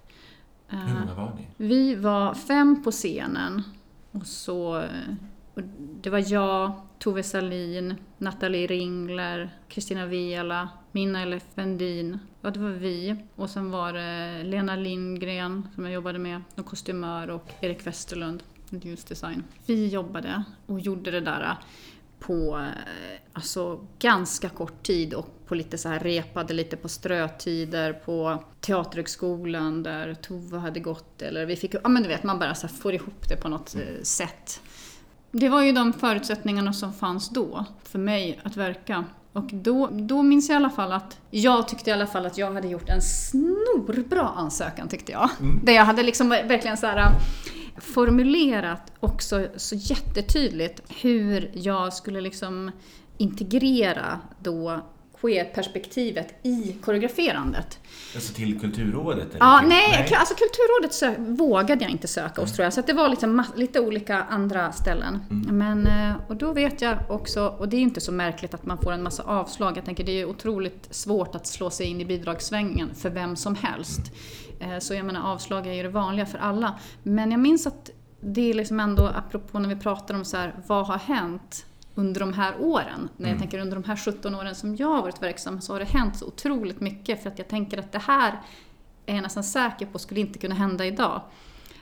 [0.67, 1.47] Hur många var ni?
[1.57, 3.63] Vi var fem på scenen
[4.11, 4.83] och så
[5.53, 5.61] och
[6.01, 12.19] det var jag, Tove Salin, Nathalie Ringler, Kristina Vela, Minna Elefendin.
[12.41, 13.15] Ja, det var vi.
[13.35, 18.43] Och sen var det Lena Lindgren som jag jobbade med, och kostymör, och Erik Westerlund,
[18.69, 19.43] ljusdesign.
[19.65, 21.57] Vi jobbade och gjorde det där
[22.21, 27.93] på eh, alltså, ganska kort tid och på lite så här repade lite på strötider
[27.93, 32.55] på Teaterhögskolan där Tove hade gått eller vi fick, ja men du vet man bara
[32.55, 33.87] så får ihop det på något mm.
[34.03, 34.61] sätt.
[35.31, 39.05] Det var ju de förutsättningarna som fanns då för mig att verka.
[39.33, 42.37] Och då, då minns jag i alla fall att jag tyckte i alla fall att
[42.37, 45.29] jag hade gjort en snorbra ansökan tyckte jag.
[45.39, 45.59] Mm.
[45.65, 47.11] Där jag hade liksom verkligen så här
[47.81, 52.71] formulerat också så jättetydligt hur jag skulle liksom
[53.17, 54.81] integrera då
[55.21, 57.79] queer-perspektivet i koreograferandet.
[58.15, 59.29] Alltså till Kulturrådet?
[59.29, 62.55] Eller ja, nej, nej, alltså Kulturrådet sö- vågade jag inte söka hos mm.
[62.55, 62.73] tror jag.
[62.73, 65.19] Så det var liksom lite olika andra ställen.
[65.29, 65.57] Mm.
[65.57, 68.77] Men, eh, och då vet jag också, och det är inte så märkligt att man
[68.77, 69.77] får en massa avslag.
[69.77, 73.55] Jag tänker det är otroligt svårt att slå sig in i bidragssvängen för vem som
[73.55, 74.01] helst.
[74.61, 74.81] Mm.
[74.81, 76.79] Så jag menar avslag är ju det vanliga för alla.
[77.03, 77.89] Men jag minns att
[78.21, 81.65] det är liksom ändå, apropå när vi pratar om så här, vad har hänt?
[81.95, 83.09] under de här åren.
[83.17, 83.39] När jag mm.
[83.39, 86.17] tänker under de här 17 åren som jag har varit verksam så har det hänt
[86.17, 88.41] så otroligt mycket för att jag tänker att det här
[89.05, 91.21] är jag nästan säker på skulle inte kunna hända idag.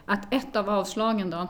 [0.05, 1.47] Att ett av avslagen då,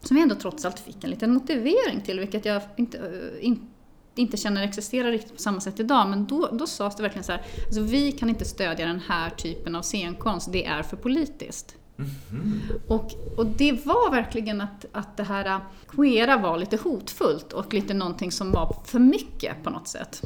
[0.00, 3.70] som vi ändå trots allt fick en liten motivering till, vilket jag inte, eh, in,
[4.18, 7.32] inte känner existerar riktigt på samma sätt idag, men då, då sades det verkligen så
[7.32, 11.74] här, alltså vi kan inte stödja den här typen av scenkonst, det är för politiskt.
[11.98, 12.60] Mm.
[12.86, 17.94] Och, och det var verkligen att, att det här queera var lite hotfullt och lite
[17.94, 20.22] någonting som var för mycket på något sätt.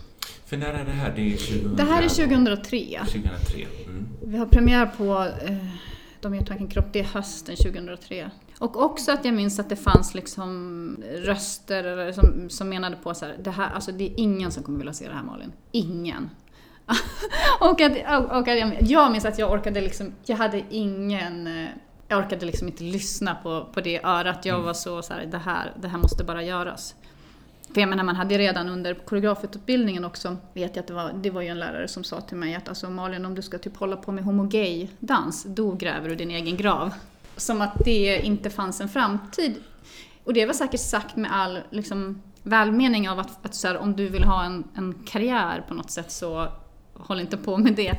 [0.46, 1.12] För när är det här?
[1.16, 1.76] Det är 2000...
[1.76, 3.00] Det här är 2003.
[3.05, 3.66] 2003.
[3.87, 4.09] Mm.
[4.24, 5.57] Vi har premiär på eh,
[6.20, 8.31] De gör tanken kropp, det är hösten 2003.
[8.62, 13.14] Och också att jag minns att det fanns liksom röster eller som, som menade på
[13.14, 15.53] så här, det här, alltså det är ingen som kommer vilja se det här Malin.
[15.72, 16.31] Ingen.
[17.61, 17.92] och att,
[18.31, 21.48] och att jag, jag minns att jag orkade liksom, jag hade ingen
[22.09, 24.44] jag orkade liksom inte lyssna på, på det örat.
[24.44, 26.94] Jag var så, så här, det här, det här måste bara göras.
[27.75, 31.31] För jag menar, man hade redan under koreografutbildningen också, vet jag att det var, det
[31.31, 33.77] var ju en lärare som sa till mig att alltså Malin, om du ska typ
[33.77, 36.92] hålla på med homogay-dans, då gräver du din egen grav.
[37.37, 39.55] Som att det inte fanns en framtid.
[40.25, 43.97] Och det var säkert sagt med all liksom, välmening av att, att så här, om
[43.97, 46.49] du vill ha en, en karriär på något sätt så
[46.95, 47.97] håll inte på med det.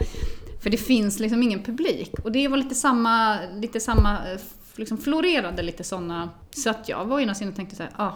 [0.63, 2.13] För det finns liksom ingen publik.
[2.23, 4.39] Och det var lite samma, lite samma eh,
[4.75, 6.29] liksom florerade lite sådana.
[6.51, 8.11] Så att jag var ena sidan och tänkte så här, ah,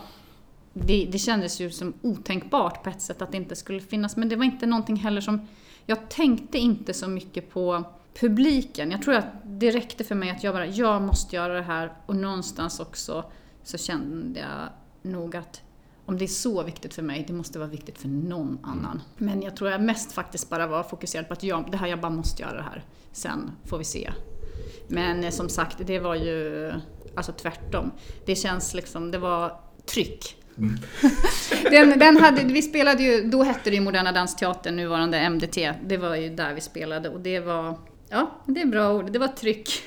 [0.73, 4.17] det, det kändes ju som otänkbart på ett sätt att det inte skulle finnas.
[4.17, 5.47] Men det var inte någonting heller som...
[5.85, 7.83] Jag tänkte inte så mycket på
[8.19, 8.91] publiken.
[8.91, 9.25] Jag tror att
[9.59, 11.93] det räckte för mig att jag bara, jag måste göra det här.
[12.05, 13.31] Och någonstans också
[13.63, 14.69] så kände jag
[15.11, 15.61] nog att
[16.05, 19.01] om det är så viktigt för mig, det måste vara viktigt för någon annan.
[19.17, 22.01] Men jag tror jag mest faktiskt bara var fokuserad på att jag, det här, jag
[22.01, 22.85] bara måste göra det här.
[23.11, 24.11] Sen får vi se.
[24.87, 26.71] Men eh, som sagt, det var ju
[27.15, 27.91] alltså tvärtom.
[28.25, 30.35] Det känns liksom, det var tryck.
[30.57, 30.77] Mm.
[31.89, 35.73] den, den hade, vi spelade ju, då hette det ju Moderna Dansteatern, nuvarande MDT.
[35.85, 39.11] Det var ju där vi spelade och det var Ja, det är bra ord.
[39.11, 39.83] Det var tryck.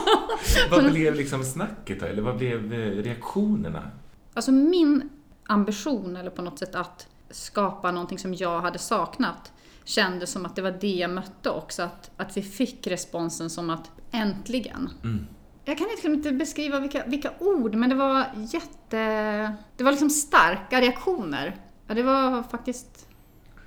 [0.70, 2.06] vad blev liksom snacket då?
[2.06, 3.90] Eller vad blev eh, reaktionerna?
[4.34, 5.10] Alltså min
[5.46, 9.52] ambition, eller på något sätt att skapa någonting som jag hade saknat,
[9.84, 11.82] kändes som att det var det jag mötte också.
[11.82, 14.90] Att, att vi fick responsen som att äntligen.
[15.04, 15.26] Mm.
[15.64, 19.54] Jag kan liksom inte beskriva vilka, vilka ord, men det var jätte...
[19.76, 21.56] Det var liksom starka reaktioner.
[21.86, 23.08] Ja, det var faktiskt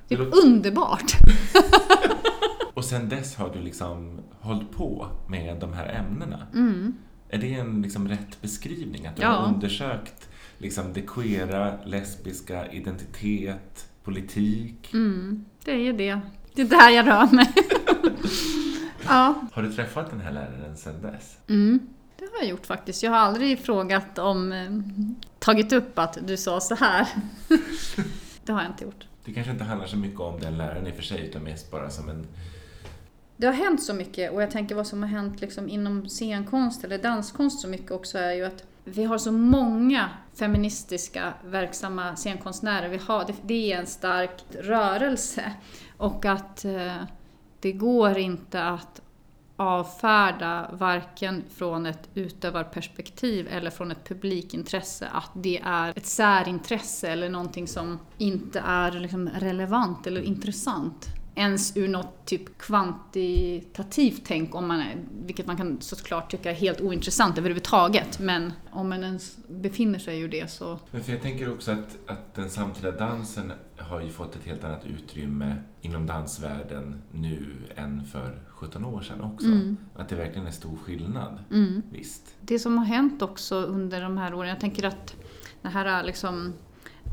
[0.09, 1.11] typ underbart.
[2.79, 6.47] Och sen dess har du liksom hållit på med de här ämnena.
[6.53, 6.97] Mm.
[7.29, 9.05] Är det en liksom rätt beskrivning?
[9.05, 9.29] Att du ja.
[9.29, 14.93] har undersökt liksom det queera, lesbiska, identitet, politik?
[14.93, 16.19] Mm, det är ju det.
[16.53, 17.53] Det är där jag rör mig.
[19.07, 19.41] ja.
[19.53, 21.37] Har du träffat den här läraren sen dess?
[21.47, 21.79] Mm,
[22.17, 23.03] det har jag gjort faktiskt.
[23.03, 24.69] Jag har aldrig frågat om, eh,
[25.39, 27.07] tagit upp att du sa så här.
[28.45, 29.07] det har jag inte gjort.
[29.25, 31.71] Det kanske inte handlar så mycket om den läraren i och för sig, utan mest
[31.71, 32.27] bara som en
[33.39, 36.83] det har hänt så mycket och jag tänker vad som har hänt liksom inom scenkonst
[36.83, 42.89] eller danskonst så mycket också är ju att vi har så många feministiska verksamma scenkonstnärer.
[42.89, 45.53] Vi har, det, är en stark rörelse
[45.97, 46.95] och att eh,
[47.59, 49.01] det går inte att
[49.55, 57.29] avfärda varken från ett utövarperspektiv eller från ett publikintresse att det är ett särintresse eller
[57.29, 64.67] någonting som inte är liksom relevant eller intressant ens ur något typ kvantitativt tänk, om
[64.67, 64.83] man
[65.25, 68.19] vilket man kan såklart tycka är helt ointressant överhuvudtaget.
[68.19, 70.79] Men om man ens befinner sig ur det så...
[70.91, 74.63] Men för jag tänker också att, att den samtida dansen har ju fått ett helt
[74.63, 79.47] annat utrymme inom dansvärlden nu än för 17 år sedan också.
[79.47, 79.77] Mm.
[79.95, 81.39] Att det verkligen är stor skillnad.
[81.51, 81.81] Mm.
[81.91, 82.35] Visst.
[82.41, 85.15] Det som har hänt också under de här åren, jag tänker att
[85.61, 86.53] det här är liksom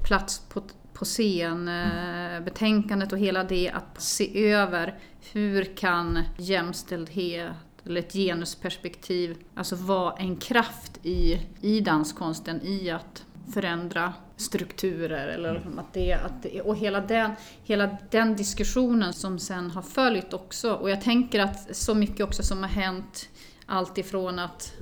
[0.04, 0.62] plats på
[0.98, 2.44] på scen, mm.
[2.44, 4.98] betänkandet och hela det att se över
[5.32, 7.52] hur kan jämställdhet
[7.84, 15.28] eller ett genusperspektiv, alltså vara en kraft i, i danskonsten, i att förändra strukturer.
[15.28, 15.78] Eller mm.
[15.78, 17.30] att det, att det, och hela den,
[17.64, 20.72] hela den diskussionen som sen har följt också.
[20.72, 23.28] Och jag tänker att så mycket också som har hänt
[23.66, 24.72] allt ifrån att,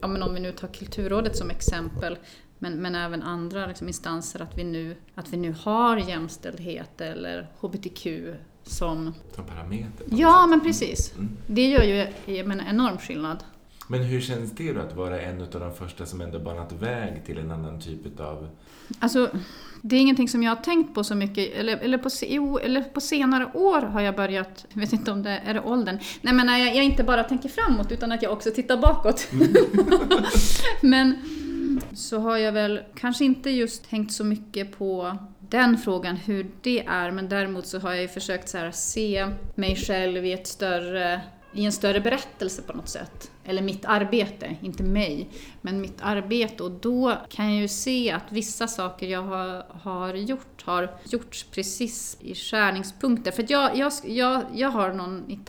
[0.00, 2.18] ja men om vi nu tar Kulturrådet som exempel,
[2.62, 7.46] men, men även andra liksom, instanser, att vi, nu, att vi nu har jämställdhet eller
[7.60, 8.06] HBTQ
[8.62, 9.14] som...
[9.34, 10.06] Som parameter?
[10.10, 11.12] Ja, men precis.
[11.14, 11.36] Mm.
[11.46, 13.44] Det gör ju en enorm skillnad.
[13.88, 17.22] Men hur känns det då att vara en av de första som ändå banat väg
[17.26, 18.48] till en annan typ av...
[18.98, 19.30] Alltså,
[19.82, 22.08] det är ingenting som jag har tänkt på så mycket, eller, eller, på,
[22.58, 25.98] eller på senare år har jag börjat, jag vet inte om det är det åldern,
[26.20, 29.28] nej men jag, jag inte bara tänker framåt utan att jag också tittar bakåt.
[29.32, 29.54] Mm.
[30.82, 31.18] men
[31.92, 31.96] Mm.
[31.96, 36.86] så har jag väl kanske inte just tänkt så mycket på den frågan, hur det
[36.86, 41.20] är, men däremot så har jag ju försökt så se mig själv i ett större
[41.54, 43.30] i en större berättelse på något sätt.
[43.44, 45.28] Eller mitt arbete, inte mig,
[45.60, 46.62] men mitt arbete.
[46.62, 51.46] Och då kan jag ju se att vissa saker jag har, har gjort har gjorts
[51.50, 53.30] precis i skärningspunkter.
[53.30, 55.42] För jag, jag, jag, jag har någon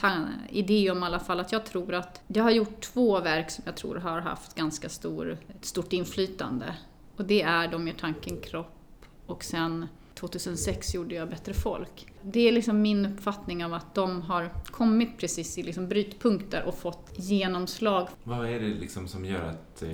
[0.50, 3.64] idé om i alla fall att jag tror att jag har gjort två verk som
[3.66, 6.76] jag tror har haft ganska stor, ett stort inflytande.
[7.18, 12.13] Och det är De gör tanken kropp och sen 2006 gjorde jag Bättre folk.
[12.26, 16.78] Det är liksom min uppfattning av att de har kommit precis i liksom brytpunkter och
[16.78, 18.08] fått genomslag.
[18.24, 19.90] Vad är det liksom som gör att, eh,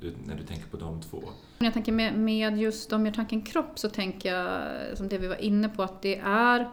[0.00, 1.22] du, när du tänker på de två?
[1.58, 4.62] När jag tänker med, med just Om jag tanken kropp så tänker jag,
[4.94, 6.68] som det vi var inne på, att det är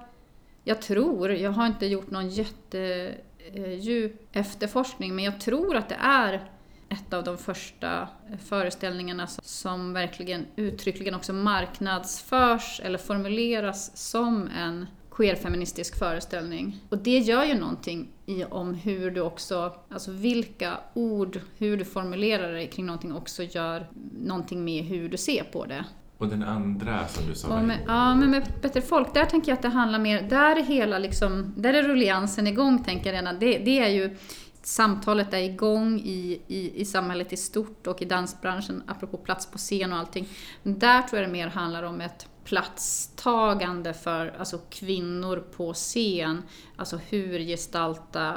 [0.67, 6.49] jag tror, jag har inte gjort någon jättedjup efterforskning, men jag tror att det är
[6.95, 8.07] ett av de första
[8.45, 16.77] föreställningarna som verkligen uttryckligen också marknadsförs eller formuleras som en queerfeministisk föreställning.
[16.89, 21.85] Och det gör ju någonting i om hur du också, alltså vilka ord, hur du
[21.85, 23.87] formulerar dig kring någonting också gör
[24.17, 25.85] någonting med hur du ser på det.
[26.17, 27.61] Och den andra som du sa?
[27.61, 30.63] Med, ja, men med Bättre folk, där tänker jag att det handlar mer, där är
[30.63, 33.39] hela liksom, där är rulliansen igång tänker jag redan.
[33.39, 34.17] Det, det är ju
[34.65, 39.57] samtalet är igång i, i, i samhället i stort och i dansbranschen, apropå plats på
[39.57, 40.27] scen och allting.
[40.63, 46.43] Men Där tror jag det mer handlar om ett platstagande för alltså kvinnor på scen.
[46.75, 48.35] Alltså hur gestalta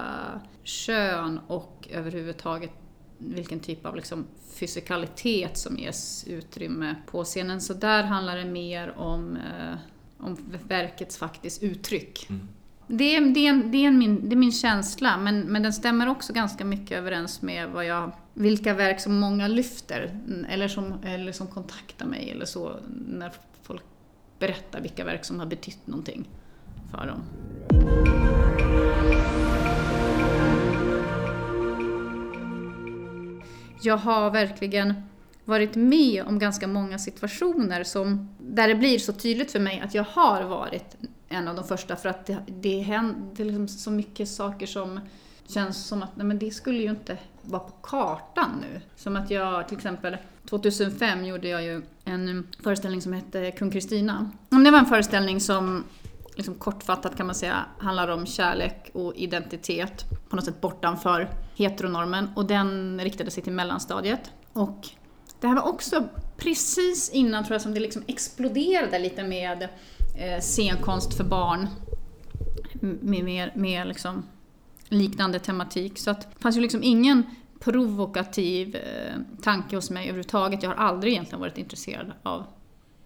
[0.63, 2.71] kön och överhuvudtaget
[3.19, 7.61] vilken typ av liksom fysikalitet som ges utrymme på scenen.
[7.61, 9.77] Så där handlar det mer om, eh,
[10.19, 10.37] om
[10.69, 12.27] verkets faktiskt uttryck.
[12.31, 12.49] Mm.
[12.91, 16.09] Det är, det, är, det, är min, det är min känsla, men, men den stämmer
[16.09, 20.19] också ganska mycket överens med vad jag, vilka verk som många lyfter,
[20.49, 22.77] eller som, eller som kontaktar mig eller så,
[23.09, 23.33] när
[23.63, 23.83] folk
[24.39, 26.29] berättar vilka verk som har betytt någonting
[26.91, 27.23] för dem.
[33.83, 34.95] Jag har verkligen
[35.45, 39.95] varit med om ganska många situationer som, där det blir så tydligt för mig att
[39.95, 40.97] jag har varit
[41.29, 45.01] en av de första för att det, det händer liksom så mycket saker som
[45.47, 48.81] känns som att nej, men det skulle ju inte vara på kartan nu.
[48.97, 50.17] Som att jag till exempel
[50.51, 54.31] 2005 gjorde jag ju en föreställning som hette Kung Kristina.
[54.49, 55.85] Det var en föreställning som
[56.37, 62.29] liksom kortfattat kan man säga handlar om kärlek och identitet på något sätt bortanför heteronormen
[62.37, 64.31] och den riktade sig till mellanstadiet.
[64.53, 64.89] Och
[65.41, 69.69] det här var också precis innan tror jag som det liksom exploderade lite med
[70.19, 71.69] Eh, scenkonst för barn
[72.81, 74.23] med, mer, mer liksom
[74.89, 75.99] liknande tematik.
[75.99, 77.23] Så att det fanns ju liksom ingen
[77.61, 80.63] provokativ eh, tanke hos mig överhuvudtaget.
[80.63, 82.45] Jag har aldrig egentligen varit intresserad av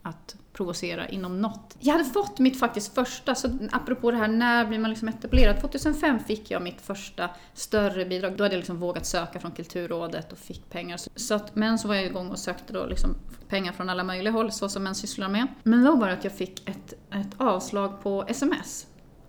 [0.03, 1.76] att provocera inom något.
[1.78, 5.61] Jag hade fått mitt faktiskt första, så apropå det här när blir man liksom etablerad.
[5.61, 8.36] 2005 fick jag mitt första större bidrag.
[8.36, 11.00] Då hade jag liksom vågat söka från Kulturrådet och fick pengar.
[11.14, 13.14] Så att, men så var jag igång och sökte då liksom
[13.48, 15.46] pengar från alla möjliga håll, så som män sysslar med.
[15.62, 18.86] Men då var det att jag fick ett, ett avslag på sms.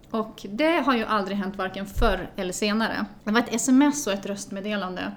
[0.09, 3.05] Och det har ju aldrig hänt varken förr eller senare.
[3.24, 5.11] Det var ett sms och ett röstmeddelande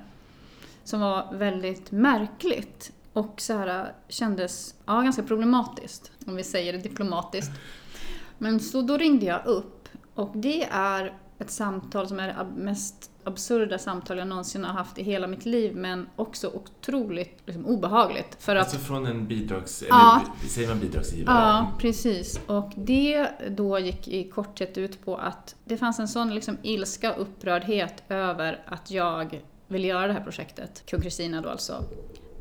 [0.84, 2.92] som var väldigt märkligt.
[3.16, 7.52] Och så här kändes ja, ganska problematiskt, om vi säger det diplomatiskt.
[8.38, 13.10] Men så då ringde jag upp och det är ett samtal som är det mest
[13.24, 18.36] absurda samtal jag någonsin har haft i hela mitt liv men också otroligt liksom, obehagligt.
[18.38, 19.84] För att, alltså från en bidrags...
[19.88, 21.36] Ja, eller säger man bidragsgivare?
[21.36, 22.40] Ja, precis.
[22.46, 27.14] Och det då gick i korthet ut på att det fanns en sån liksom, ilska
[27.14, 31.84] och upprördhet över att jag ville göra det här projektet, Kung Kristina då alltså,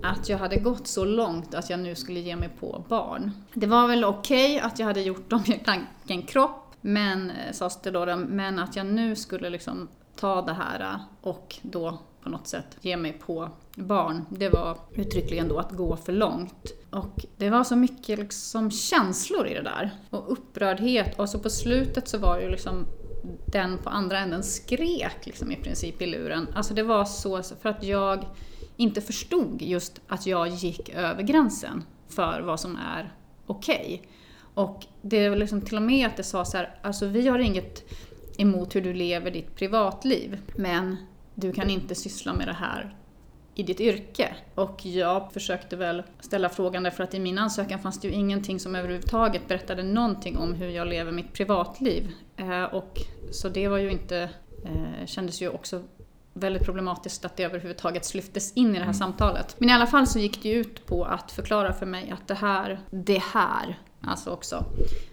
[0.09, 3.31] att jag hade gått så långt att jag nu skulle ge mig på barn.
[3.53, 7.51] Det var väl okej okay att jag hade gjort dem i tanken kropp, men, eh,
[7.51, 11.55] sas sades det då, men att jag nu skulle liksom ta det här eh, och
[11.61, 16.13] då på något sätt ge mig på barn, det var uttryckligen då att gå för
[16.13, 16.73] långt.
[16.89, 19.91] Och det var så mycket liksom känslor i det där.
[20.09, 21.19] Och upprördhet.
[21.19, 22.85] Och så på slutet så var det ju liksom
[23.45, 26.47] den på andra änden skrek liksom i princip i luren.
[26.55, 28.25] Alltså det var så, för att jag
[28.77, 33.13] inte förstod just att jag gick över gränsen för vad som är
[33.45, 34.01] okej.
[34.03, 34.09] Okay.
[34.53, 37.39] Och det var liksom till och med att det sa så här, alltså vi har
[37.39, 37.83] inget
[38.37, 40.97] emot hur du lever ditt privatliv, men
[41.35, 42.95] du kan inte syssla med det här
[43.55, 44.35] i ditt yrke.
[44.55, 48.59] Och jag försökte väl ställa frågan därför att i min ansökan fanns det ju ingenting
[48.59, 52.11] som överhuvudtaget berättade någonting om hur jag lever mitt privatliv.
[52.37, 53.01] Eh, och
[53.31, 54.29] så det var ju inte,
[54.65, 55.83] eh, kändes ju också
[56.37, 58.93] väldigt problematiskt att det överhuvudtaget lyftes in i det här mm.
[58.93, 59.55] samtalet.
[59.59, 62.33] Men i alla fall så gick det ut på att förklara för mig att det
[62.33, 64.65] här, det här, alltså också,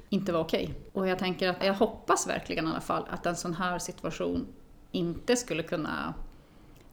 [0.09, 0.63] inte var okej.
[0.63, 0.75] Okay.
[0.93, 4.47] Och jag tänker att jag hoppas verkligen i alla fall att en sån här situation
[4.93, 6.15] inte skulle kunna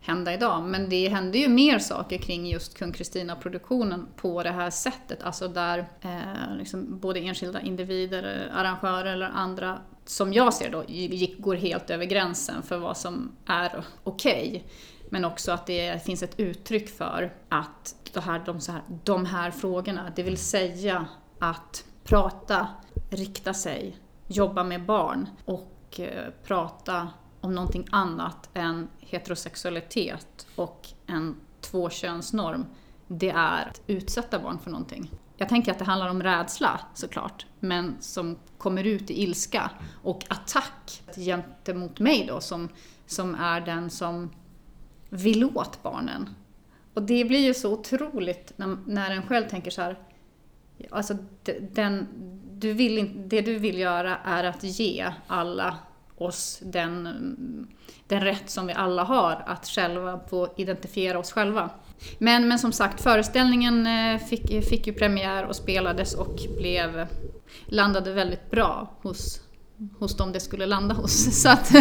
[0.01, 0.63] hända idag.
[0.63, 5.23] Men det händer ju mer saker kring just Kung Kristina-produktionen på det här sättet.
[5.23, 11.39] Alltså där eh, liksom både enskilda individer, arrangörer eller andra, som jag ser då, gick,
[11.39, 14.47] går helt över gränsen för vad som är okej.
[14.47, 14.61] Okay.
[15.09, 19.25] Men också att det finns ett uttryck för att det här, de, så här, de
[19.25, 21.07] här frågorna, det vill säga
[21.39, 22.67] att prata,
[23.09, 23.97] rikta sig,
[24.27, 27.09] jobba med barn och eh, prata
[27.41, 32.65] om någonting annat än heterosexualitet och en tvåkönsnorm,
[33.07, 35.11] det är att utsätta barn för någonting.
[35.39, 39.71] Jag tänker att det handlar om rädsla såklart, men som kommer ut i ilska
[40.03, 42.69] och attack gentemot mig då som,
[43.05, 44.29] som är den som
[45.09, 46.29] vill åt barnen.
[46.93, 49.99] Och det blir ju så otroligt när, när en själv tänker så här,
[50.91, 51.17] alltså
[51.61, 52.07] den,
[52.51, 55.77] du vill, det du vill göra är att ge alla
[56.17, 57.67] oss den,
[58.07, 61.69] den rätt som vi alla har att själva få identifiera oss själva.
[62.17, 67.07] Men, men som sagt, föreställningen eh, fick, fick ju premiär och spelades och blev,
[67.65, 69.41] landade väldigt bra hos,
[69.99, 71.41] hos dem det skulle landa hos.
[71.41, 71.71] Så att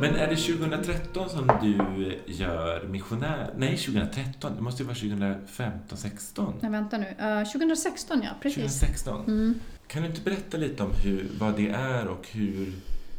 [0.00, 3.54] Men är det 2013 som du gör missionär?
[3.56, 4.52] Nej, 2013.
[4.56, 6.54] Det måste ju vara 2015, 16.
[6.60, 7.06] Nej, vänta nu.
[7.06, 8.80] Uh, 2016 ja, precis.
[8.80, 9.24] 2016.
[9.26, 9.60] Mm.
[9.86, 12.72] Kan du inte berätta lite om hur, vad det är och hur,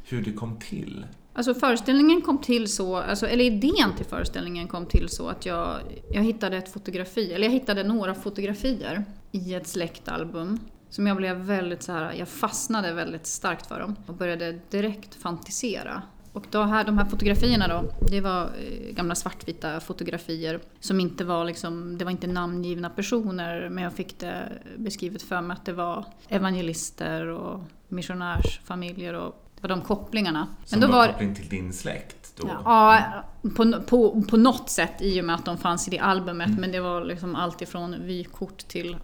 [0.05, 1.05] hur det kom till?
[1.33, 5.79] Alltså föreställningen kom till så, alltså, eller idén till föreställningen kom till så att jag,
[6.11, 10.59] jag hittade ett fotografi, eller jag hittade några fotografier i ett släktalbum
[10.89, 15.15] som jag blev väldigt så här, jag fastnade väldigt starkt för dem och började direkt
[15.15, 16.01] fantisera.
[16.33, 21.23] Och då här, de här fotografierna då, det var eh, gamla svartvita fotografier som inte
[21.23, 25.65] var liksom, det var inte namngivna personer men jag fick det beskrivet för mig att
[25.65, 30.47] det var evangelister och missionärsfamiljer och det var de kopplingarna.
[30.65, 32.33] Som men då var koppling till din släkt?
[32.35, 32.47] Då?
[32.65, 33.23] Ja,
[33.55, 36.61] på, på, på något sätt i och med att de fanns i det albumet mm.
[36.61, 38.97] men det var liksom allt ifrån vykort till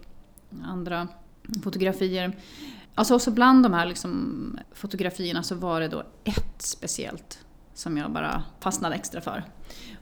[0.64, 1.08] andra
[1.64, 2.32] fotografier.
[2.94, 7.38] Alltså också bland de här liksom fotografierna så var det då ett speciellt
[7.74, 9.44] som jag bara fastnade extra för.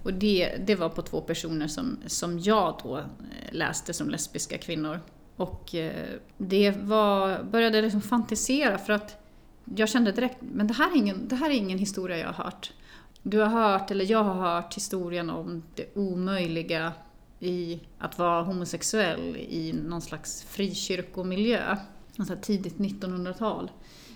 [0.03, 3.05] Och det, det var på två personer som, som jag då eh,
[3.53, 5.01] läste som lesbiska kvinnor.
[5.37, 9.26] Och eh, det var, började liksom fantisera för att
[9.75, 12.45] jag kände direkt, men det här, är ingen, det här är ingen historia jag har
[12.45, 12.73] hört.
[13.23, 16.93] Du har hört, eller jag har hört historien om det omöjliga
[17.41, 21.77] i att vara homosexuell i någon slags frikyrkomiljö
[22.19, 23.71] alltså tidigt 1900-tal.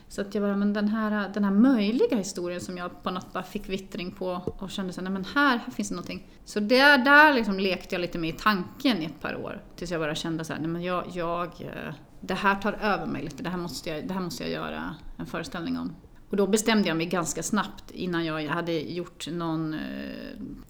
[0.09, 3.33] Så att jag bara, men den här, den här möjliga historien som jag på något
[3.33, 6.27] bara fick vittring på och kände så nej men här, här finns det någonting.
[6.45, 9.63] Så där, där liksom lekte jag lite med i tanken i ett par år.
[9.77, 13.07] Tills jag bara kände så här, nej men jag, jag, eh, det här tar över
[13.07, 15.97] mig lite, det här måste jag, det här måste jag göra en föreställning om.
[16.31, 19.81] Och då bestämde jag mig ganska snabbt innan jag hade gjort någon eh,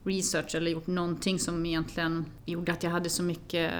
[0.04, 3.72] research eller gjort någonting som egentligen gjorde att jag hade så mycket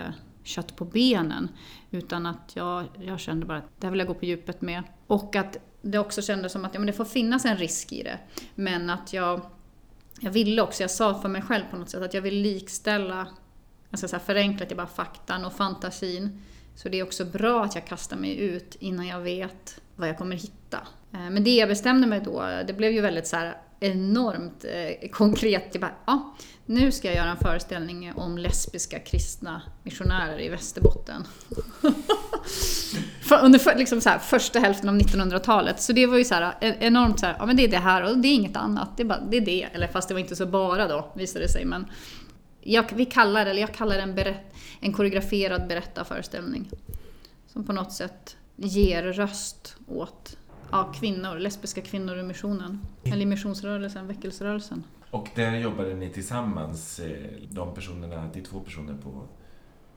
[0.42, 1.48] kött på benen.
[1.90, 4.82] Utan att jag, jag kände bara att det här vill jag gå på djupet med.
[5.06, 8.02] Och att det också kändes som att ja, men det får finnas en risk i
[8.02, 8.18] det.
[8.54, 9.40] Men att jag,
[10.20, 13.26] jag ville också, jag sa för mig själv på något sätt att jag vill likställa,
[13.90, 16.42] jag ska säga förenklat, bara faktan och fantasin.
[16.82, 20.18] Så det är också bra att jag kastar mig ut innan jag vet vad jag
[20.18, 20.78] kommer hitta.
[21.12, 25.10] Eh, men det jag bestämde mig då, det blev ju väldigt så här enormt eh,
[25.10, 25.68] konkret.
[25.72, 26.34] Jag bara, ja,
[26.66, 31.26] nu ska jag göra en föreställning om lesbiska kristna missionärer i Västerbotten.
[33.42, 35.80] Under för, liksom så här, första hälften av 1900-talet.
[35.82, 38.02] Så det var ju så här, enormt så här, ja men det är det här
[38.02, 38.96] och det är inget annat.
[38.96, 39.62] Det är, bara, det är det.
[39.72, 41.64] Eller fast det var inte så bara då, visade det sig.
[41.64, 41.86] Men
[42.62, 46.70] jag, vi kallar, eller jag kallar en, berätt, en koreograferad berättarföreställning.
[47.46, 50.36] Som på något sätt ger röst åt
[50.70, 52.80] ja, kvinnor, lesbiska kvinnor i missionen.
[53.04, 54.84] Eller i missionsrörelsen, väckelserörelsen.
[55.10, 59.22] Och där jobbade ni tillsammans, eh, de personerna, det är två personer på,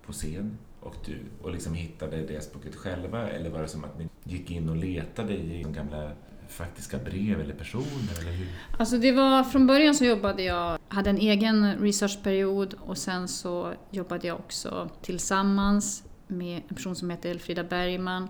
[0.05, 3.29] på scen och du, och liksom hittade det språket själva?
[3.29, 6.11] Eller var det som att ni gick in och letade i de gamla
[6.49, 8.19] faktiska brev eller personer?
[8.21, 8.47] Eller hur?
[8.79, 13.73] Alltså det var, från början så jobbade jag, hade en egen researchperiod och sen så
[13.91, 18.29] jobbade jag också tillsammans med en person som heter Elfrida Bergman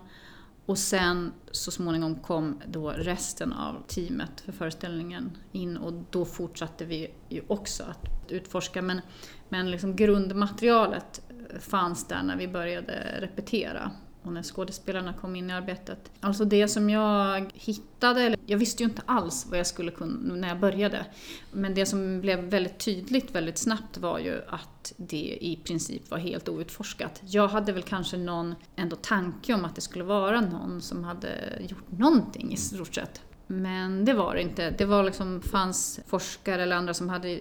[0.66, 6.84] och sen så småningom kom då resten av teamet för föreställningen in och då fortsatte
[6.84, 8.82] vi ju också att utforska.
[8.82, 9.00] Men,
[9.48, 11.20] men liksom grundmaterialet
[11.60, 13.90] fanns där när vi började repetera
[14.24, 16.10] och när skådespelarna kom in i arbetet.
[16.20, 20.48] Alltså det som jag hittade, jag visste ju inte alls vad jag skulle kunna när
[20.48, 21.06] jag började.
[21.52, 26.18] Men det som blev väldigt tydligt väldigt snabbt var ju att det i princip var
[26.18, 27.20] helt outforskat.
[27.24, 31.30] Jag hade väl kanske någon ändå tanke om att det skulle vara någon som hade
[31.60, 33.20] gjort någonting i stort sett.
[33.46, 34.70] Men det var det inte.
[34.70, 37.40] Det var liksom, fanns forskare eller andra som hade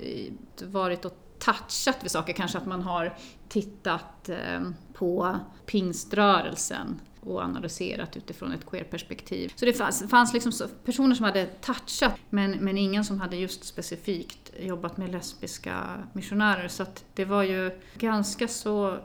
[0.64, 2.34] varit och touchat vid saker.
[2.34, 3.18] Kanske att man har
[3.50, 4.62] tittat eh,
[5.04, 9.54] på pingströrelsen och analyserat utifrån ett queer-perspektiv.
[9.56, 10.52] Så det fanns, fanns liksom
[10.86, 16.68] personer som hade touchat, men, men ingen som hade just specifikt jobbat med lesbiska missionärer.
[16.68, 19.00] Så att det var ju ganska så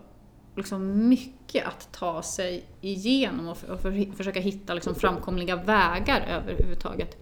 [0.57, 7.17] liksom mycket att ta sig igenom och, och för, försöka hitta liksom framkomliga vägar överhuvudtaget.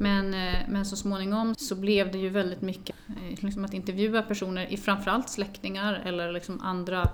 [0.00, 4.22] Men, eh, men så småningom så blev det ju väldigt mycket eh, liksom att intervjua
[4.22, 7.08] personer, framförallt släktingar eller liksom andra,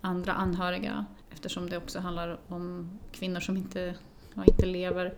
[0.00, 3.94] andra anhöriga eftersom det också handlar om kvinnor som inte,
[4.34, 5.14] ja, inte lever.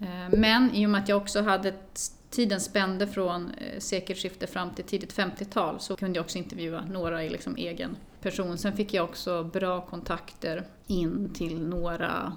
[0.00, 1.74] Eh, men i och med att jag också hade
[2.30, 7.28] tiden spände från sekelskiftet fram till tidigt 50-tal så kunde jag också intervjua några i
[7.28, 8.58] liksom egen person.
[8.58, 12.32] Sen fick jag också bra kontakter in till några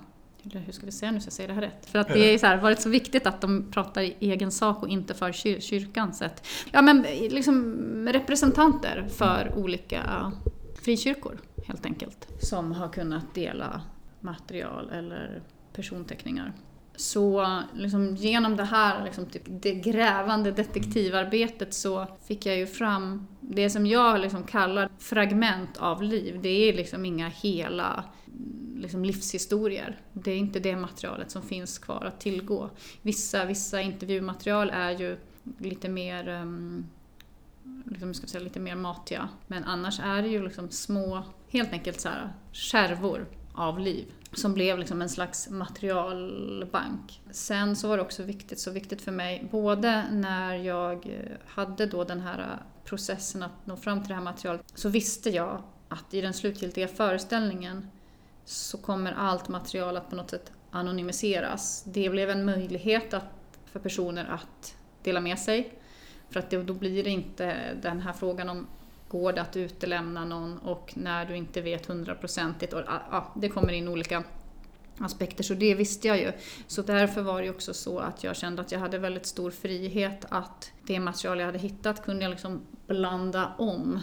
[0.51, 1.86] hur ska vi säga nu så jag säger det här rätt?
[1.86, 5.13] För att det har varit så viktigt att de pratar i egen sak och inte
[5.13, 6.47] för kyr kyrkans sätt.
[6.71, 10.32] Ja men liksom representanter för olika
[10.84, 12.28] frikyrkor helt enkelt.
[12.39, 13.82] Som har kunnat dela
[14.20, 15.41] material eller
[15.74, 16.53] personteckningar.
[16.95, 23.28] Så liksom, genom det här liksom, typ, det grävande detektivarbetet så fick jag ju fram
[23.39, 26.39] det som jag liksom kallar fragment av liv.
[26.41, 28.03] Det är liksom inga hela
[28.76, 29.97] liksom, livshistorier.
[30.14, 32.70] Det är inte det materialet som finns kvar att tillgå.
[33.01, 35.18] Vissa, vissa intervjumaterial är ju
[35.57, 36.86] lite mer um,
[37.86, 39.30] liksom, ska säga, lite mer matiga.
[39.47, 44.53] Men annars är det ju liksom små, helt enkelt så här, skärvor av liv som
[44.53, 47.22] blev liksom en slags materialbank.
[47.32, 52.03] Sen så var det också viktigt, så viktigt för mig, både när jag hade då
[52.03, 56.22] den här processen att nå fram till det här materialet, så visste jag att i
[56.22, 57.88] den slutgiltiga föreställningen
[58.45, 61.84] så kommer allt material att på något sätt anonymiseras.
[61.88, 65.80] Det blev en möjlighet att, för personer att dela med sig.
[66.34, 68.67] För att det, då blir det inte den här frågan om
[69.07, 72.73] går det att utelämna någon och när du inte vet hundraprocentigt.
[72.73, 74.23] Ja, ah, ah, det kommer in olika
[74.97, 76.31] aspekter, så det visste jag ju.
[76.67, 80.25] Så därför var det också så att jag kände att jag hade väldigt stor frihet
[80.29, 83.99] att det material jag hade hittat kunde jag liksom blanda om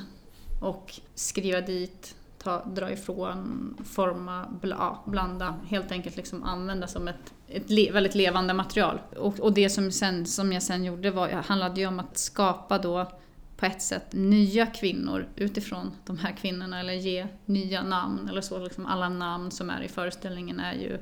[0.60, 7.34] och skriva dit, ta, dra ifrån, forma, bla, blanda, helt enkelt liksom använda som ett,
[7.48, 9.00] ett le, väldigt levande material.
[9.16, 12.78] Och, och det som, sen, som jag sen gjorde var, handlade ju om att skapa
[12.78, 13.10] då
[13.56, 18.58] på ett sätt nya kvinnor utifrån de här kvinnorna eller ge nya namn eller så.
[18.58, 20.98] Liksom alla namn som är i föreställningen är ju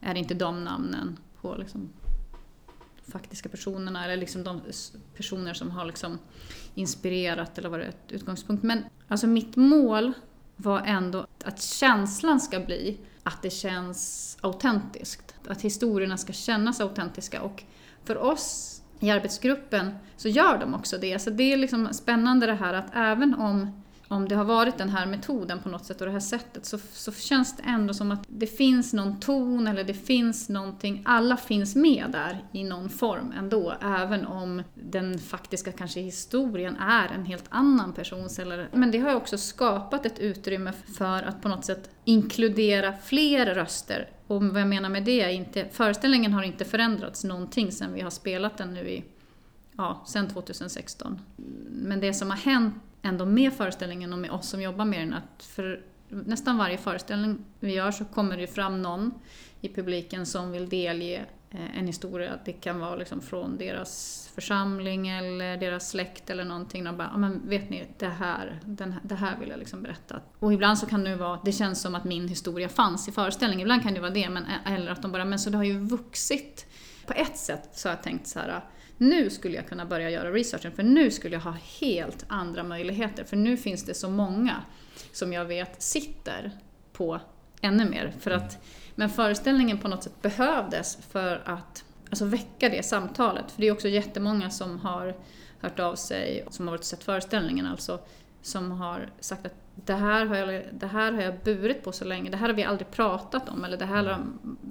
[0.00, 1.88] är inte de namnen på liksom
[3.12, 4.60] faktiska personerna eller liksom de
[5.16, 6.18] personer som har liksom
[6.74, 8.62] inspirerat eller varit utgångspunkt.
[8.62, 10.12] Men alltså mitt mål
[10.60, 15.34] var ändå att känslan ska bli att det känns autentiskt.
[15.48, 17.64] Att historierna ska kännas autentiska och
[18.04, 21.18] för oss i arbetsgruppen så gör de också det.
[21.18, 24.88] Så det är liksom spännande det här att även om, om det har varit den
[24.88, 28.12] här metoden på något sätt och det här sättet så, så känns det ändå som
[28.12, 32.88] att det finns någon ton eller det finns någonting, alla finns med där i någon
[32.88, 33.74] form ändå.
[33.82, 38.38] Även om den faktiska kanske historien är en helt annan persons.
[38.38, 43.54] Eller, men det har också skapat ett utrymme för att på något sätt inkludera fler
[43.54, 47.94] röster och vad jag menar med det är inte, föreställningen har inte förändrats någonting sen
[47.94, 49.04] vi har spelat den nu i,
[49.76, 51.20] ja, sen 2016.
[51.70, 52.74] Men det som har hänt
[53.08, 57.44] ändå med föreställningen och med oss som jobbar med den, att för nästan varje föreställning
[57.60, 59.14] vi gör så kommer det fram någon
[59.60, 62.38] i publiken som vill delge eh, en historia.
[62.44, 66.84] Det kan vara liksom från deras församling eller deras släkt eller någonting.
[66.84, 70.20] De bara, men vet ni, det här, den det här vill jag liksom berätta.
[70.38, 73.60] Och ibland så kan det vara, det känns som att min historia fanns i föreställningen.
[73.60, 75.64] Ibland kan det vara det, men, eh, eller att de bara, men så det har
[75.64, 76.66] ju vuxit.
[77.06, 78.64] På ett sätt så har jag tänkt så här,
[78.98, 83.24] nu skulle jag kunna börja göra researchen för nu skulle jag ha helt andra möjligheter.
[83.24, 84.62] För nu finns det så många
[85.12, 86.50] som jag vet sitter
[86.92, 87.20] på
[87.60, 88.12] ännu mer.
[88.20, 88.58] För att
[88.94, 93.50] men föreställningen på något sätt behövdes för att alltså väcka det samtalet.
[93.50, 95.16] För det är också jättemånga som har
[95.60, 98.00] hört av sig, som har varit och sett föreställningen alltså,
[98.42, 102.04] som har sagt att det här, har jag, det här har jag burit på så
[102.04, 104.04] länge, det här har vi aldrig pratat om eller det här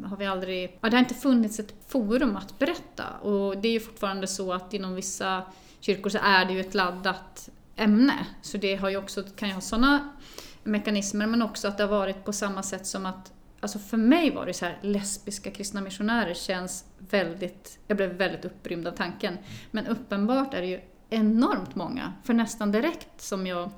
[0.05, 0.77] har vi aldrig...
[0.81, 4.53] Ja, det har inte funnits ett forum att berätta och det är ju fortfarande så
[4.53, 5.43] att inom vissa
[5.79, 8.25] kyrkor så är det ju ett laddat ämne.
[8.41, 10.09] Så det har ju också, kan ju ha sådana
[10.63, 14.31] mekanismer men också att det har varit på samma sätt som att Alltså för mig
[14.31, 19.37] var det så här, lesbiska kristna missionärer känns väldigt, jag blev väldigt upprymd av tanken.
[19.71, 23.69] Men uppenbart är det ju enormt många, för nästan direkt som jag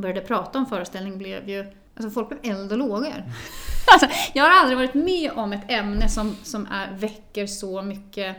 [0.00, 3.24] började prata om föreställningen blev ju, alltså folk blev eld och lågor.
[3.92, 8.36] alltså, jag har aldrig varit med om ett ämne som, som är, väcker så mycket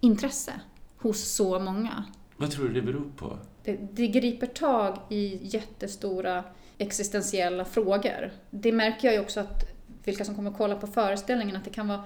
[0.00, 0.52] intresse
[0.98, 2.04] hos så många.
[2.36, 3.38] Vad tror du det beror på?
[3.64, 6.44] Det, det griper tag i jättestora
[6.78, 8.32] existentiella frågor.
[8.50, 9.72] Det märker jag ju också att
[10.04, 12.04] vilka som kommer kolla på föreställningen, att det kan vara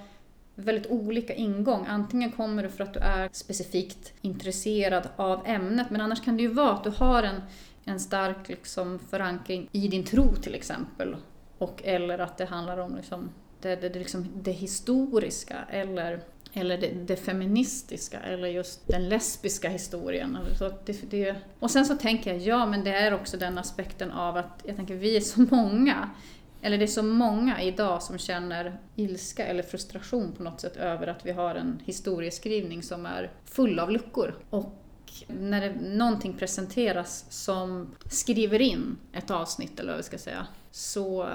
[0.55, 1.85] väldigt olika ingång.
[1.87, 6.43] Antingen kommer du för att du är specifikt intresserad av ämnet, men annars kan det
[6.43, 7.41] ju vara att du har en,
[7.87, 11.15] en stark liksom, förankring i din tro till exempel.
[11.57, 13.29] Och, eller att det handlar om liksom,
[13.61, 16.19] det, det, det, liksom, det historiska eller,
[16.53, 20.35] eller det, det, feministiska eller just den lesbiska historien.
[20.35, 23.57] Alltså, så det, det, och sen så tänker jag, ja men det är också den
[23.57, 26.09] aspekten av att jag tänker vi är så många
[26.61, 31.07] eller det är så många idag som känner ilska eller frustration på något sätt över
[31.07, 34.35] att vi har en historieskrivning som är full av luckor.
[34.49, 34.83] Och
[35.27, 41.23] när det, någonting presenteras som skriver in ett avsnitt, eller vad vi ska säga, så
[41.23, 41.29] uh,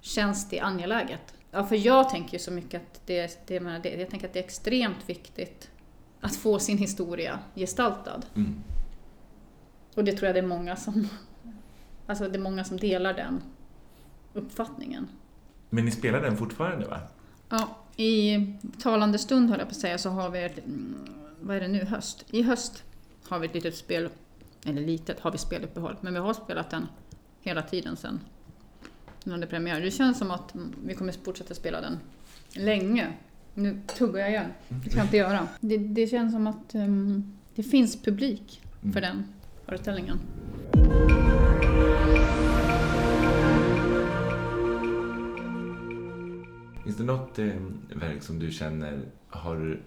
[0.00, 1.34] känns det angeläget.
[1.50, 3.54] Ja, för jag tänker ju så mycket att det, det,
[3.98, 5.70] jag tänker att det är extremt viktigt
[6.20, 8.22] att få sin historia gestaltad.
[8.34, 8.62] Mm.
[9.94, 11.08] Och det tror jag det är många som,
[12.06, 13.42] alltså det är många som delar den
[14.32, 15.08] uppfattningen.
[15.70, 17.00] Men ni spelar den fortfarande va?
[17.48, 18.38] Ja, i
[18.82, 20.96] talande stund höll jag på att säga så har vi mm,
[21.40, 22.24] vad är det nu, höst?
[22.30, 22.84] I höst
[23.28, 24.08] har vi ett litet spel,
[24.64, 26.86] eller litet har vi speluppehåll, men vi har spelat den
[27.40, 28.20] hela tiden sen
[29.26, 29.80] den hade premiär.
[29.80, 30.54] Det känns som att
[30.84, 31.98] vi kommer fortsätta spela den
[32.54, 33.12] länge.
[33.54, 35.48] Nu tuggar jag igen, det ska jag inte göra.
[35.60, 39.02] Det, det känns som att um, det finns publik för mm.
[39.02, 39.24] den
[39.64, 40.18] föreställningen.
[46.84, 47.46] Finns det något eh,
[47.94, 49.80] verk som du känner har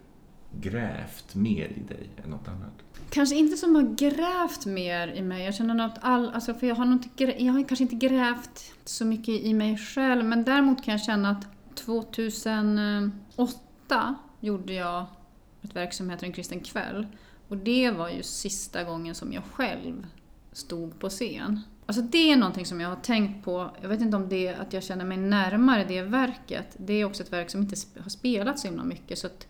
[0.52, 2.89] grävt mer i dig än något annat?
[3.10, 5.46] Kanske inte som har grävt mer i mig.
[5.46, 9.06] Jag känner att all, alltså för jag har, nog jag har kanske inte grävt så
[9.06, 15.06] mycket i mig själv, men däremot kan jag känna att 2008 gjorde jag
[15.62, 17.08] ett verk som heter En kristen kväll.
[17.48, 20.06] Och det var ju sista gången som jag själv
[20.52, 21.60] stod på scen.
[21.86, 24.62] Alltså det är någonting som jag har tänkt på, jag vet inte om det är
[24.62, 26.76] att jag känner mig närmare det verket.
[26.78, 29.20] Det är också ett verk som inte har spelats så himla mycket.
[29.20, 29.48] Så att,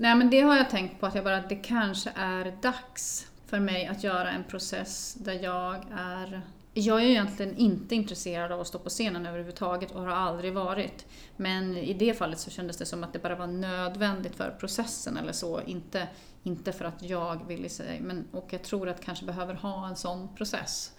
[0.00, 3.60] nej men det har jag tänkt på, att jag bara, det kanske är dags för
[3.60, 6.42] mig att göra en process där jag är
[6.74, 10.52] jag är ju egentligen inte intresserad av att stå på scenen överhuvudtaget och har aldrig
[10.52, 11.06] varit.
[11.36, 15.16] Men i det fallet så kändes det som att det bara var nödvändigt för processen
[15.16, 15.60] eller så.
[15.62, 16.08] Inte,
[16.42, 19.88] inte för att jag ville säga, men och jag tror att jag kanske behöver ha
[19.88, 20.92] en sån process.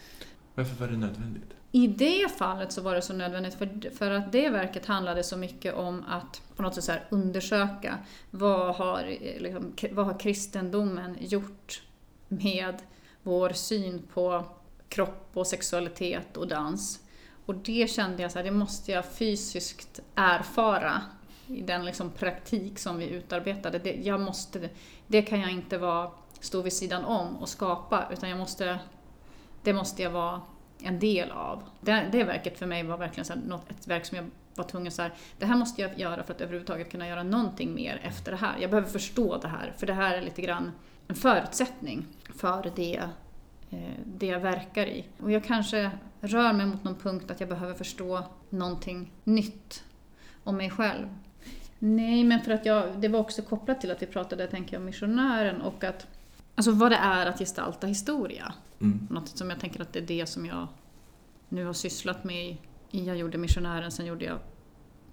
[0.55, 1.53] Varför var det nödvändigt?
[1.71, 5.37] I det fallet så var det så nödvändigt för, för att det verket handlade så
[5.37, 7.97] mycket om att på något sätt så undersöka
[8.31, 9.03] vad har,
[9.39, 11.81] liksom, vad har kristendomen gjort
[12.27, 12.81] med
[13.23, 14.45] vår syn på
[14.89, 16.99] kropp och sexualitet och dans.
[17.45, 21.01] Och det kände jag så här, det måste jag fysiskt erfara
[21.47, 23.79] i den liksom praktik som vi utarbetade.
[23.79, 24.69] Det, jag måste,
[25.07, 28.79] det kan jag inte vara, stå vid sidan om och skapa, utan jag måste
[29.63, 30.41] det måste jag vara
[30.83, 31.63] en del av.
[31.81, 34.25] Det, det verket för mig var verkligen så något, ett verk som jag
[34.55, 37.73] var tvungen att säga, det här måste jag göra för att överhuvudtaget kunna göra någonting
[37.73, 38.57] mer efter det här.
[38.61, 40.71] Jag behöver förstå det här, för det här är lite grann
[41.07, 43.01] en förutsättning för det,
[43.69, 45.05] eh, det jag verkar i.
[45.19, 49.83] Och jag kanske rör mig mot någon punkt att jag behöver förstå någonting nytt
[50.43, 51.07] om mig själv.
[51.79, 54.79] Nej, men för att jag, det var också kopplat till att vi pratade, tänker jag,
[54.79, 56.07] om missionären och att
[56.55, 58.53] Alltså vad det är att gestalta historia.
[58.79, 59.07] Mm.
[59.09, 60.67] Något som jag tänker att det är det som jag
[61.49, 62.57] nu har sysslat med.
[62.91, 64.39] Jag gjorde Missionären, sen gjorde jag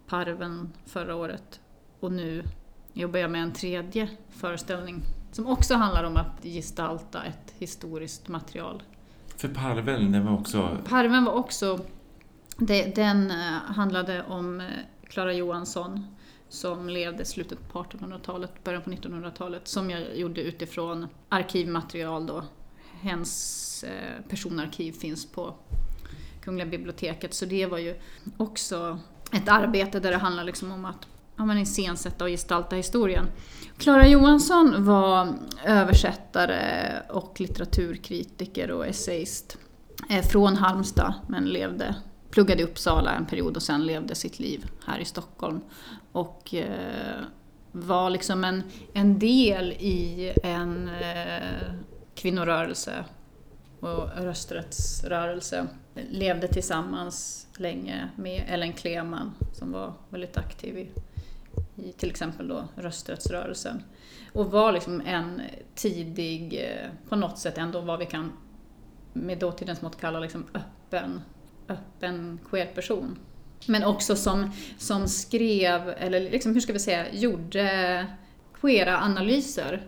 [0.06, 1.60] Parven förra året.
[2.00, 2.44] Och nu
[2.92, 8.82] jobbar jag med en tredje föreställning som också handlar om att gestalta ett historiskt material.
[9.36, 10.78] För Parven, den var också...
[10.88, 11.78] Parven var också...
[12.56, 13.36] Det, den eh,
[13.66, 14.62] handlade om
[15.08, 16.06] Klara eh, Johansson
[16.48, 22.44] som levde i slutet på 1800-talet, början på 1900-talet, som jag gjorde utifrån arkivmaterial då.
[23.00, 25.54] Hens eh, personarkiv finns på
[26.44, 27.94] Kungliga biblioteket, så det var ju
[28.36, 28.98] också
[29.32, 33.26] ett arbete där det handlar liksom om att ja, men iscensätta och gestalta historien.
[33.78, 35.34] Klara Johansson var
[35.64, 39.58] översättare och litteraturkritiker och essayist
[40.10, 41.94] eh, från Halmstad, men levde
[42.30, 45.60] pluggade i Uppsala en period och sen levde sitt liv här i Stockholm.
[46.12, 47.24] Och eh,
[47.72, 48.62] var liksom en,
[48.92, 51.72] en del i en eh,
[52.14, 53.04] kvinnorörelse
[53.80, 55.66] och rösträttsrörelse.
[56.10, 60.90] Levde tillsammans länge med Ellen Kleman som var väldigt aktiv i,
[61.76, 63.82] i till exempel då rösträttsrörelsen.
[64.32, 65.42] Och var liksom en
[65.74, 68.32] tidig, eh, på något sätt ändå vad vi kan
[69.12, 71.20] med dåtidens mått kalla liksom öppen
[71.68, 73.18] öppen queer-person.
[73.66, 78.06] Men också som, som skrev, eller liksom, hur ska vi säga, gjorde
[78.60, 79.82] queera analyser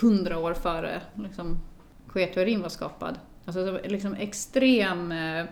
[0.00, 1.58] hundra år före liksom,
[2.12, 3.18] queer-teorin var skapad.
[3.44, 5.44] Alltså liksom extrem, eh,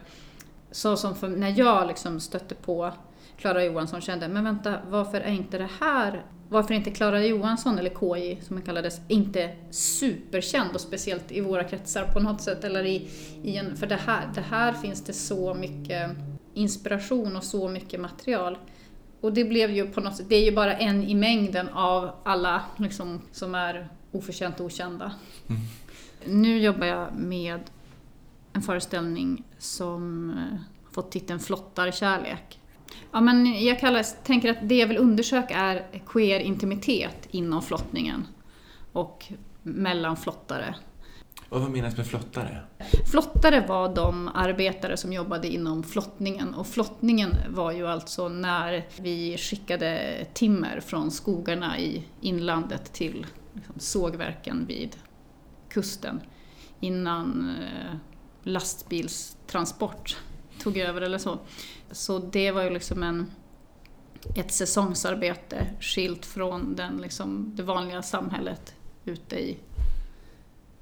[0.70, 2.92] så som för, när jag liksom stötte på
[3.36, 6.22] Klara Johansson kände, men vänta, varför är inte det här
[6.54, 11.64] varför inte Klara Johansson, eller KJ som hon kallades, inte superkänd och speciellt i våra
[11.64, 12.64] kretsar på något sätt.
[12.64, 13.08] Eller i,
[13.42, 16.10] i en, för det här, det här finns det så mycket
[16.54, 18.58] inspiration och så mycket material.
[19.20, 22.10] Och det blev ju på något sätt, det är ju bara en i mängden av
[22.24, 25.12] alla liksom, som är oförtjänt okända.
[25.48, 25.62] Mm.
[26.26, 27.60] Nu jobbar jag med
[28.52, 30.32] en föreställning som
[30.92, 32.60] fått titeln Flottarkärlek.
[33.12, 38.26] Ja, men jag kallar, tänker att det jag vill undersöka är queer intimitet inom flottningen
[38.92, 39.24] och
[39.62, 40.74] mellan flottare.
[41.48, 42.60] Och vad menas med flottare?
[43.10, 49.36] Flottare var de arbetare som jobbade inom flottningen och flottningen var ju alltså när vi
[49.38, 54.96] skickade timmer från skogarna i inlandet till liksom, sågverken vid
[55.68, 56.20] kusten
[56.80, 57.96] innan eh,
[58.42, 60.16] lastbilstransport
[60.64, 61.38] tog över eller så.
[61.90, 63.30] Så det var ju liksom en,
[64.36, 69.58] ett säsongsarbete skilt från den, liksom, det vanliga samhället ute i,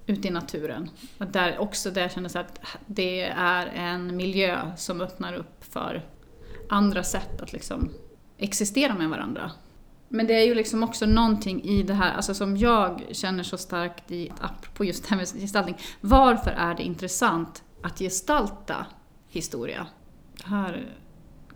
[0.06, 0.90] ute i naturen.
[1.18, 6.06] Och där också där kändes att det är en miljö som öppnar upp för
[6.68, 7.90] andra sätt att liksom
[8.38, 9.50] existera med varandra.
[10.08, 13.58] Men det är ju liksom också någonting i det här, alltså som jag känner så
[13.58, 14.32] starkt i,
[14.74, 15.78] på just det här med gestaltning.
[16.00, 18.86] Varför är det intressant att gestalta
[19.32, 19.86] historia?
[20.44, 20.86] Här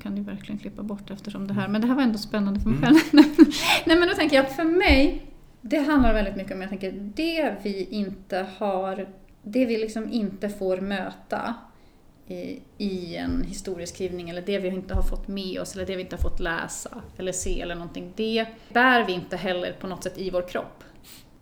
[0.03, 2.69] kan du verkligen klippa bort eftersom det här, men det här var ändå spännande för
[2.69, 3.01] mig mm.
[3.13, 3.27] själv.
[3.87, 5.27] Nej men då tänker jag att för mig,
[5.61, 9.09] det handlar väldigt mycket om, jag tänker, det vi inte har,
[9.43, 11.55] det vi liksom inte får möta
[12.27, 16.03] i, i en historieskrivning eller det vi inte har fått med oss eller det vi
[16.03, 20.03] inte har fått läsa eller se eller någonting, det bär vi inte heller på något
[20.05, 20.85] sätt i vår kropp.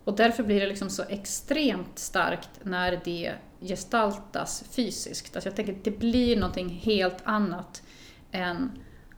[0.03, 3.33] Och därför blir det liksom så extremt starkt när det
[3.67, 5.35] gestaltas fysiskt.
[5.35, 7.83] Alltså jag tänker att det blir någonting helt annat
[8.31, 8.71] än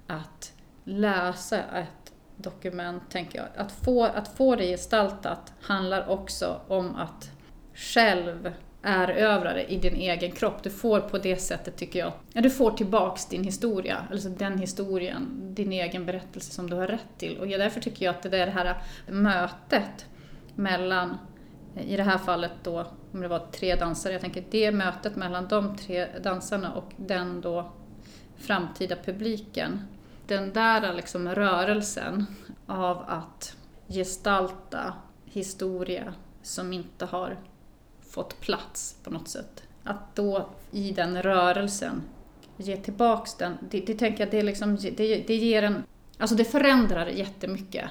[0.07, 3.47] att läsa ett dokument, tänker jag.
[3.55, 7.31] Att få, att få det gestaltat handlar också om att
[7.73, 10.63] själv erövra det i din egen kropp.
[10.63, 14.57] Du får på det sättet, tycker jag, ja, du får tillbaks din historia, alltså den
[14.57, 17.37] historien, din egen berättelse som du har rätt till.
[17.37, 20.05] Och därför tycker jag att det är det här mötet
[20.55, 21.17] mellan,
[21.79, 25.47] i det här fallet då, om det var tre dansare, jag tänker det mötet mellan
[25.47, 27.71] de tre dansarna och den då
[28.37, 29.81] framtida publiken.
[30.27, 32.25] Den där liksom rörelsen
[32.65, 33.55] av att
[33.87, 34.93] gestalta
[35.25, 37.37] historia som inte har
[38.09, 39.63] fått plats på något sätt.
[39.83, 42.01] Att då i den rörelsen
[42.57, 45.83] ge tillbaks den, det, det tänker jag, det, liksom, det, det ger en...
[46.17, 47.89] Alltså det förändrar jättemycket.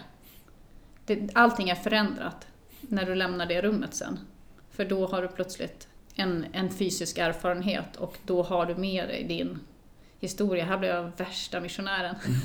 [1.07, 2.47] Det, allting är förändrat
[2.89, 4.19] när du lämnar det rummet sen.
[4.71, 9.25] För då har du plötsligt en, en fysisk erfarenhet och då har du med dig
[9.25, 9.59] din
[10.21, 10.65] historia.
[10.65, 12.15] Här blev jag värsta missionären.
[12.27, 12.41] Mm.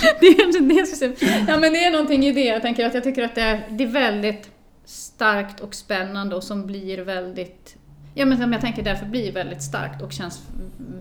[0.20, 0.60] det, är,
[1.00, 2.44] det, ja, men det är någonting i det.
[2.44, 4.50] Jag tänker att jag tycker att det är, det är väldigt
[4.84, 7.76] starkt och spännande och som blir väldigt
[8.14, 10.42] Ja men jag tänker därför blir väldigt starkt och känns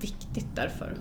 [0.01, 0.97] viktigt därför.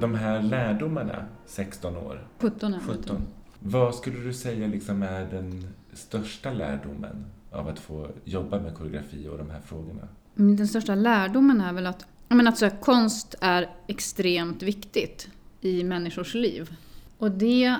[0.00, 2.28] De här lärdomarna, 16 år.
[2.38, 2.80] 17 år.
[2.86, 3.26] 17.
[3.58, 9.28] Vad skulle du säga liksom är den största lärdomen av att få jobba med koreografi
[9.28, 10.08] och de här frågorna?
[10.38, 15.28] Mm, den största lärdomen är väl att, menar, att konst är extremt viktigt
[15.60, 16.76] i människors liv.
[17.18, 17.76] Och det,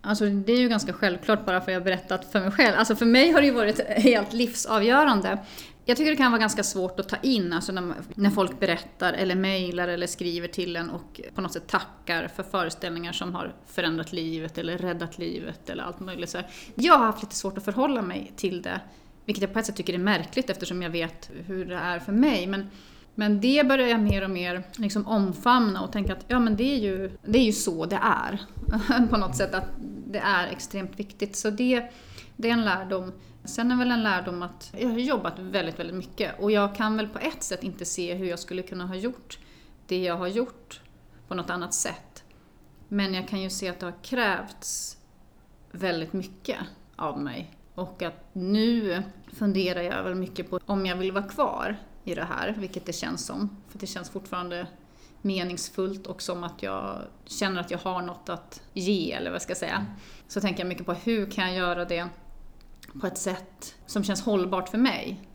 [0.00, 2.78] alltså det är ju ganska självklart bara för att jag har berättat för mig själv.
[2.78, 5.38] Alltså för mig har det ju varit helt livsavgörande.
[5.84, 9.12] Jag tycker det kan vara ganska svårt att ta in, alltså när, när folk berättar
[9.12, 13.54] eller mejlar eller skriver till en och på något sätt tackar för föreställningar som har
[13.66, 16.30] förändrat livet eller räddat livet eller allt möjligt.
[16.30, 16.38] Så
[16.74, 18.80] jag har haft lite svårt att förhålla mig till det,
[19.24, 22.12] vilket jag på ett sätt tycker är märkligt eftersom jag vet hur det är för
[22.12, 22.46] mig.
[22.46, 22.66] Men
[23.14, 26.74] men det börjar jag mer och mer liksom omfamna och tänka att ja, men det,
[26.74, 28.40] är ju, det är ju så det är.
[29.10, 29.68] på något sätt att
[30.06, 31.36] det är extremt viktigt.
[31.36, 31.92] Så det,
[32.36, 33.12] det är en lärdom.
[33.44, 36.96] Sen är väl en lärdom att jag har jobbat väldigt, väldigt mycket och jag kan
[36.96, 39.38] väl på ett sätt inte se hur jag skulle kunna ha gjort
[39.86, 40.80] det jag har gjort
[41.28, 42.24] på något annat sätt.
[42.88, 44.98] Men jag kan ju se att det har krävts
[45.70, 46.58] väldigt mycket
[46.96, 47.56] av mig.
[47.74, 52.24] Och att nu funderar jag väl mycket på om jag vill vara kvar i det
[52.24, 53.56] här, vilket det känns som.
[53.68, 54.66] För det känns fortfarande
[55.22, 59.50] meningsfullt och som att jag känner att jag har något att ge, eller vad ska
[59.50, 59.86] jag säga.
[60.28, 62.08] Så tänker jag mycket på hur kan jag göra det
[63.00, 65.28] på ett sätt som känns hållbart för mig.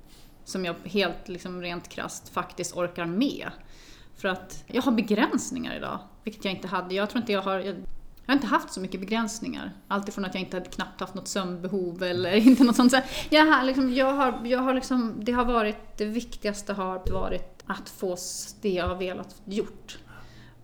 [0.43, 3.49] Som jag helt liksom rent krast faktiskt orkar med.
[4.17, 6.95] För att jag har begränsningar idag, vilket jag inte hade.
[6.95, 7.59] Jag tror inte jag har...
[7.59, 7.75] Jag,
[8.25, 9.73] Jag har inte haft så mycket begränsningar.
[9.87, 12.93] Alltifrån att jag inte hade knappt haft något sömnbehov eller inte något sånt.
[13.29, 17.63] Jag har liksom, jag har, jag har liksom, det har varit, det viktigaste har varit
[17.67, 18.17] att få
[18.61, 19.97] det jag har velat gjort.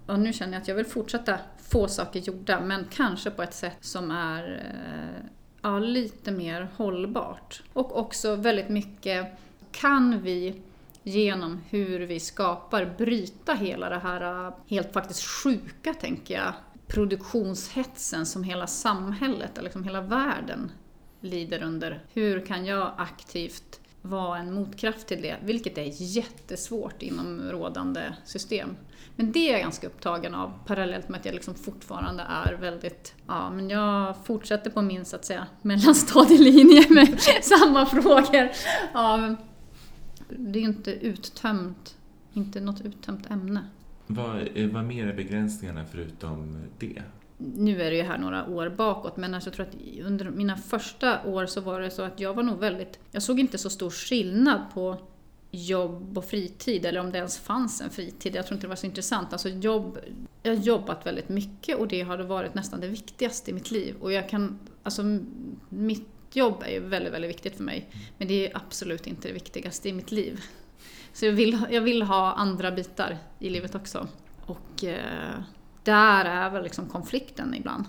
[0.08, 3.54] Och nu känner jag att jag vill fortsätta få saker gjorda, men kanske på ett
[3.54, 5.30] sätt som är eh,
[5.64, 7.64] ja, lite mer hållbart.
[7.74, 9.28] Och också väldigt mycket,
[9.72, 10.62] kan vi
[11.04, 16.54] genom hur vi skapar bryta hela det här helt faktiskt sjuka, tänker jag,
[16.88, 20.72] produktionshetsen som hela samhället, eller liksom hela världen
[21.22, 22.04] lider under.
[22.14, 28.76] Hur kan jag aktivt vara en motkraft till det, vilket är jättesvårt inom rådande system.
[29.16, 33.16] Men det är jag ganska upptagen av parallellt med att jag liksom fortfarande är väldigt,
[33.28, 38.50] ja men jag fortsätter på min så att säga mellanstadielinje med samma frågor.
[38.94, 39.36] Ja,
[40.30, 41.98] det är ju inte uttömt,
[42.34, 43.62] inte något uttömt ämne.
[44.08, 47.04] Vad, vad mer är begränsningarna förutom det?
[47.56, 50.58] Nu är det ju här några år bakåt, men alltså jag tror att under mina
[50.58, 53.70] första år så var det så att jag var nog väldigt, jag såg inte så
[53.70, 54.98] stor skillnad på
[55.52, 58.36] jobb och fritid, eller om det ens fanns en fritid.
[58.36, 59.34] Jag tror inte det var så intressant.
[59.34, 60.00] Alltså jobb,
[60.44, 63.96] jag har jobbat väldigt mycket och det har varit nästan det viktigaste i mitt liv.
[64.02, 65.04] Och jag kan, alltså
[65.70, 67.90] mitt jobb är ju väldigt, väldigt viktigt för mig.
[68.18, 70.42] Men det är absolut inte det viktigaste i mitt liv.
[71.14, 74.08] Så jag vill, jag vill ha andra bitar i livet också.
[74.46, 75.42] Och eh,
[75.84, 77.86] där är väl liksom konflikten ibland.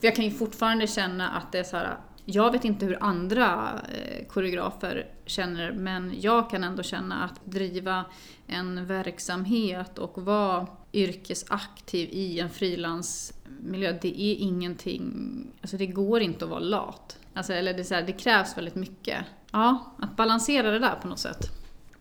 [0.00, 3.02] För jag kan ju fortfarande känna att det är så här, jag vet inte hur
[3.02, 8.04] andra eh, koreografer känner men jag kan ändå känna att driva
[8.46, 16.44] en verksamhet och vara yrkesaktiv i en frilansmiljö, det är ingenting, alltså det går inte
[16.44, 17.18] att vara lat.
[17.34, 19.24] Alltså, eller det, så här, det krävs väldigt mycket.
[19.50, 21.50] Ja, att balansera det där på något sätt.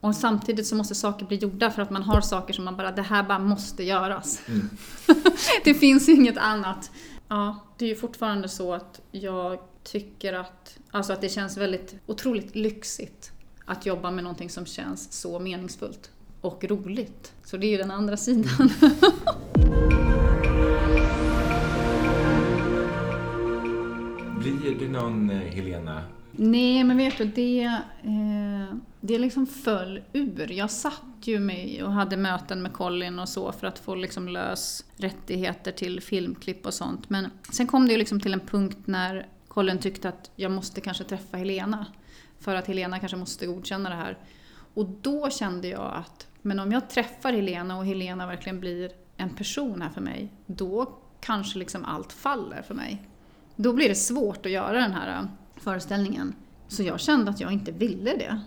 [0.02, 2.92] Och samtidigt så måste saker bli gjorda för att man har saker som man bara,
[2.92, 4.42] det här bara måste göras.
[4.48, 4.70] Mm.
[5.64, 6.92] det finns inget annat.
[7.28, 11.96] Ja, det är ju fortfarande så att jag tycker att, alltså att det känns väldigt
[12.06, 13.32] otroligt lyxigt
[13.66, 17.34] att jobba med någonting som känns så meningsfullt och roligt.
[17.44, 18.70] Så det är ju den andra sidan.
[24.40, 26.04] Blir det någon eh, Helena
[26.40, 27.64] Nej, men vet du, det,
[28.04, 30.52] eh, det liksom föll ur.
[30.52, 34.28] Jag satt ju med och hade möten med Colin och så för att få liksom
[34.28, 37.10] lös rättigheter till filmklipp och sånt.
[37.10, 40.82] Men sen kom det ju liksom till en punkt när Colin tyckte att jag måste
[40.82, 41.86] kanske träffa Helena.
[42.40, 44.18] För att Helena kanske måste godkänna det här.
[44.74, 49.30] Och då kände jag att, men om jag träffar Helena och Helena verkligen blir en
[49.30, 53.08] person här för mig, då kanske liksom allt faller för mig.
[53.56, 55.28] Då blir det svårt att göra den här
[55.68, 56.34] föreställningen.
[56.68, 58.40] Så jag kände att jag inte ville det.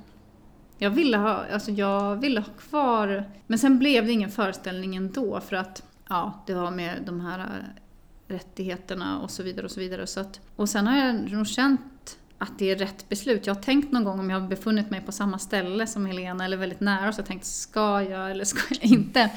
[0.78, 5.40] Jag ville ha, alltså jag ville ha kvar, men sen blev det ingen föreställning ändå
[5.40, 9.80] för att ja, det var med de här äh, rättigheterna och så vidare och så
[9.80, 10.06] vidare.
[10.06, 13.46] Så att, och sen har jag nog känt att det är rätt beslut.
[13.46, 16.44] Jag har tänkt någon gång om jag har befunnit mig på samma ställe som Helena
[16.44, 19.30] eller väldigt nära så jag tänkt ska jag eller ska jag inte?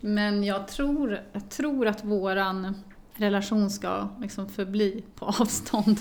[0.00, 2.74] Men jag tror, jag tror att våran
[3.14, 5.98] relation ska liksom förbli på avstånd.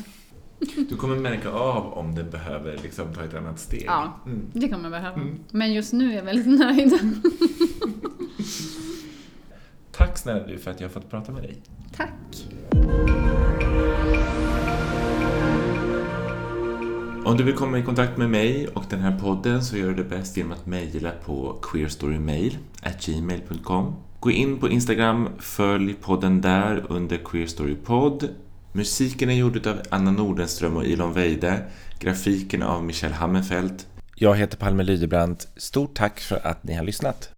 [0.59, 3.83] Du kommer märka av om den behöver liksom ta ett annat steg.
[3.87, 4.41] Ja, mm.
[4.53, 5.15] det kommer behöva.
[5.15, 5.39] Mm.
[5.51, 6.91] Men just nu är jag väldigt nöjd.
[9.91, 11.57] Tack snälla du för att jag har fått prata med dig.
[11.95, 12.09] Tack.
[17.25, 19.95] Om du vill komma i kontakt med mig och den här podden så gör du
[19.95, 27.17] det bäst genom att mejla på queerstorymail.gmail.com Gå in på Instagram, följ podden där under
[27.17, 28.29] queerstorypod
[28.76, 31.63] Musiken är gjord av Anna Nordenström och Ilon Weide.
[31.99, 33.88] Grafiken av Michel Hammerfeldt.
[34.15, 35.47] Jag heter Palme Lydebrant.
[35.57, 37.30] Stort tack för att ni har lyssnat.